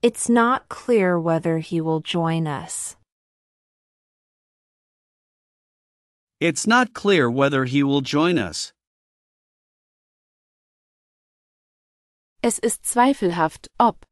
It's 0.00 0.28
not 0.28 0.68
clear 0.68 1.18
whether 1.18 1.58
he 1.58 1.80
will 1.80 1.98
join 1.98 2.46
us. 2.46 2.96
It's 6.40 6.68
not 6.68 6.92
clear 6.94 7.28
whether 7.28 7.64
he 7.64 7.82
will 7.82 8.00
join 8.00 8.38
us. 8.38 8.72
Es 12.44 12.60
ist 12.60 12.84
zweifelhaft, 12.84 13.66
ob. 13.80 14.04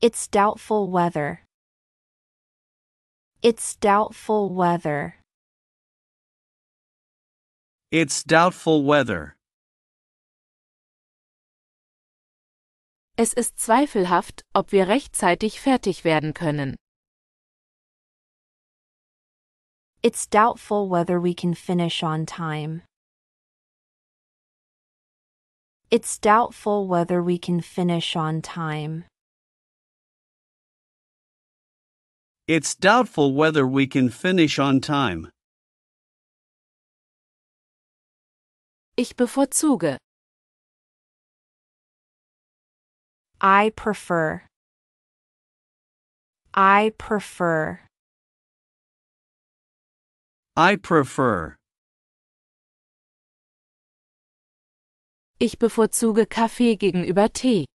It's 0.00 0.26
doubtful 0.26 0.90
whether. 0.90 1.44
It's 3.40 3.76
doubtful 3.76 4.52
whether. 4.52 5.14
It's 7.92 8.24
doubtful 8.24 8.82
whether. 8.82 9.36
Es 13.22 13.32
ist 13.32 13.60
zweifelhaft, 13.60 14.44
ob 14.52 14.72
wir 14.72 14.88
rechtzeitig 14.88 15.60
fertig 15.60 16.02
werden 16.02 16.34
können. 16.34 16.74
It's 20.02 20.28
doubtful 20.28 20.90
whether 20.90 21.22
we 21.22 21.32
can 21.32 21.54
finish 21.54 22.02
on 22.02 22.26
time. 22.26 22.82
It's 25.88 26.18
doubtful 26.18 26.88
whether 26.88 27.24
we 27.24 27.38
can 27.38 27.60
finish 27.60 28.16
on 28.16 28.42
time. 28.42 29.04
It's 32.48 32.74
doubtful 32.74 33.32
whether 33.36 33.64
we 33.64 33.86
can 33.86 34.10
finish 34.10 34.58
on 34.58 34.80
time. 34.80 35.30
Ich 38.96 39.14
bevorzuge. 39.14 39.98
I 43.44 43.72
prefer. 43.74 44.42
I 46.54 46.92
prefer. 46.96 47.80
I 50.56 50.76
prefer. 50.76 51.56
Ich 55.40 55.58
bevorzuge 55.58 56.28
Kaffee 56.30 56.76
gegenüber 56.76 57.32
Tee. 57.32 57.66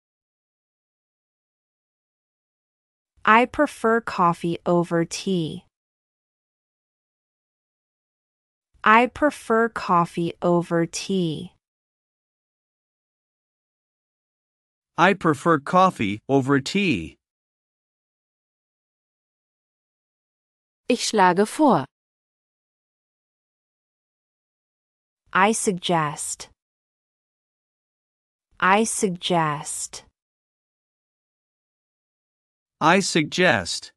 I 3.25 3.47
prefer 3.47 4.01
coffee 4.01 4.59
over 4.65 5.05
tea. 5.05 5.65
I 8.85 9.09
prefer 9.09 9.69
coffee 9.69 10.33
over 10.41 10.87
tea. 10.87 11.56
I 14.99 15.13
prefer 15.13 15.59
coffee 15.59 16.21
over 16.27 16.59
tea. 16.59 17.17
Ich 20.89 21.07
schlage 21.07 21.47
vor. 21.47 21.85
I 25.35 25.53
suggest. 25.53 26.49
I 28.59 28.85
suggest. 28.85 30.07
I 32.81 33.01
suggest. 33.01 33.93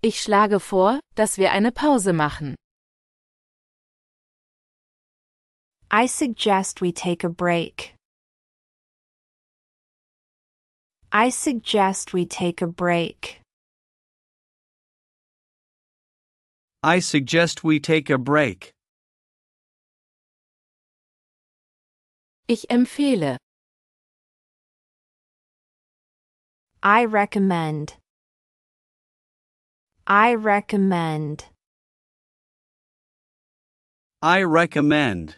Ich 0.00 0.20
schlage 0.22 0.60
vor, 0.60 1.00
dass 1.16 1.38
wir 1.38 1.50
eine 1.50 1.72
Pause 1.72 2.12
machen. 2.12 2.54
I 5.96 6.04
suggest 6.04 6.82
we 6.82 6.92
take 6.92 7.24
a 7.24 7.30
break. 7.30 7.94
I 11.10 11.30
suggest 11.30 12.12
we 12.12 12.26
take 12.26 12.60
a 12.60 12.66
break. 12.66 13.40
I 16.82 16.98
suggest 16.98 17.64
we 17.64 17.80
take 17.80 18.10
a 18.10 18.18
break. 18.18 18.72
Ich 22.46 22.66
empfehle. 22.68 23.38
I 26.82 27.06
recommend. 27.06 27.94
I 30.06 30.34
recommend. 30.34 31.46
I 34.20 34.42
recommend. 34.42 35.36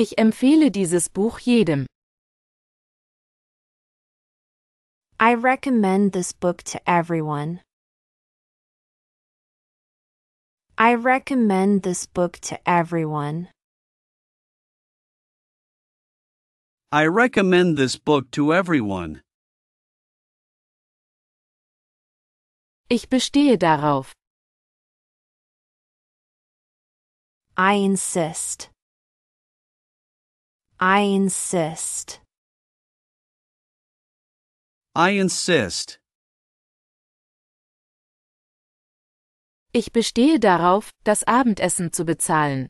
Ich 0.00 0.16
empfehle 0.16 0.70
dieses 0.70 1.08
Buch 1.08 1.40
jedem. 1.40 1.84
I 5.18 5.34
recommend 5.34 6.12
this 6.12 6.32
book 6.32 6.62
to 6.70 6.78
everyone. 6.86 7.62
I 10.78 10.94
recommend 10.94 11.82
this 11.82 12.06
book 12.06 12.38
to 12.42 12.60
everyone. 12.64 13.48
I 16.92 17.08
recommend 17.08 17.76
this 17.76 17.96
book 17.96 18.30
to 18.30 18.54
everyone. 18.54 19.22
Ich 22.88 23.08
bestehe 23.08 23.58
darauf. 23.58 24.12
I 27.56 27.74
insist. 27.84 28.70
I 30.80 31.00
insist. 31.00 32.20
I 34.94 35.18
insist. 35.18 35.98
Ich 39.72 39.90
bestehe 39.92 40.38
darauf, 40.38 40.92
das 41.02 41.24
Abendessen 41.24 41.92
zu 41.92 42.04
bezahlen. 42.04 42.68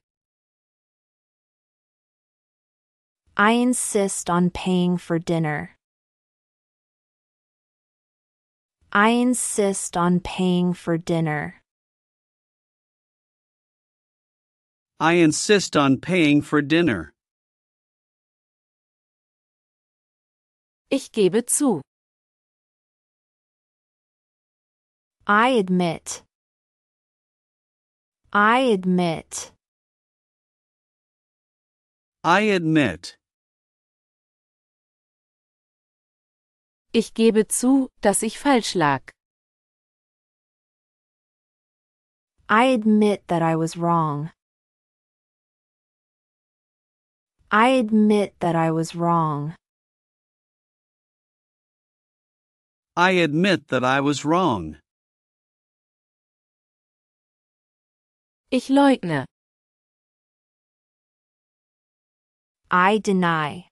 I 3.36 3.52
insist 3.52 4.30
on 4.30 4.50
paying 4.50 4.96
for 4.96 5.18
dinner. 5.18 5.76
I 8.90 9.10
insist 9.10 9.98
on 9.98 10.20
paying 10.20 10.72
for 10.72 10.96
dinner. 10.96 11.60
I 14.98 15.20
insist 15.22 15.76
on 15.76 15.98
paying 15.98 16.40
for 16.40 16.62
dinner. 16.62 17.12
Ich 20.90 21.12
gebe 21.12 21.44
zu. 21.44 21.82
I 25.26 25.58
admit. 25.58 26.24
I 28.32 28.72
admit. 28.72 29.52
I 32.24 32.52
admit. 32.54 33.18
Ich 36.92 37.12
gebe 37.12 37.46
zu, 37.48 37.90
dass 38.00 38.22
ich 38.22 38.38
falsch 38.38 38.74
lag. 38.74 39.12
I 42.48 42.72
admit 42.72 43.28
that 43.28 43.42
I 43.42 43.56
was 43.56 43.76
wrong. 43.76 44.30
I 47.52 47.78
admit 47.78 48.40
that 48.40 48.56
I 48.56 48.70
was 48.70 48.94
wrong. 48.94 49.54
I 52.98 53.12
admit 53.12 53.68
that 53.68 53.84
I 53.84 54.00
was 54.00 54.24
wrong. 54.24 54.78
Ich 58.50 58.70
leugne. 58.70 59.24
I 62.72 62.98
deny. 62.98 63.68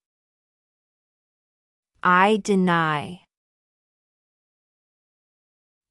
I 2.04 2.36
deny. 2.40 3.24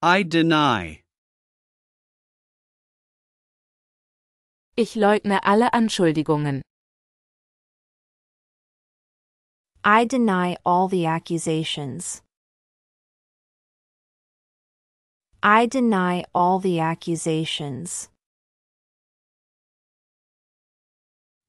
I 0.01 0.23
deny. 0.23 1.01
Ich 4.77 4.95
leugne 4.95 5.41
alle 5.43 5.69
Anschuldigungen. 5.73 6.61
I 9.83 10.05
deny 10.05 10.55
all 10.63 10.87
the 10.87 11.05
accusations. 11.05 12.21
I 15.47 15.67
deny 15.67 16.23
all 16.33 16.57
the 16.57 16.79
accusations. 16.79 18.09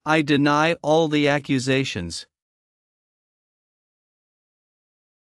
I 0.05 0.21
deny 0.21 0.75
all 0.83 1.09
the 1.09 1.29
accusations. 1.29 2.27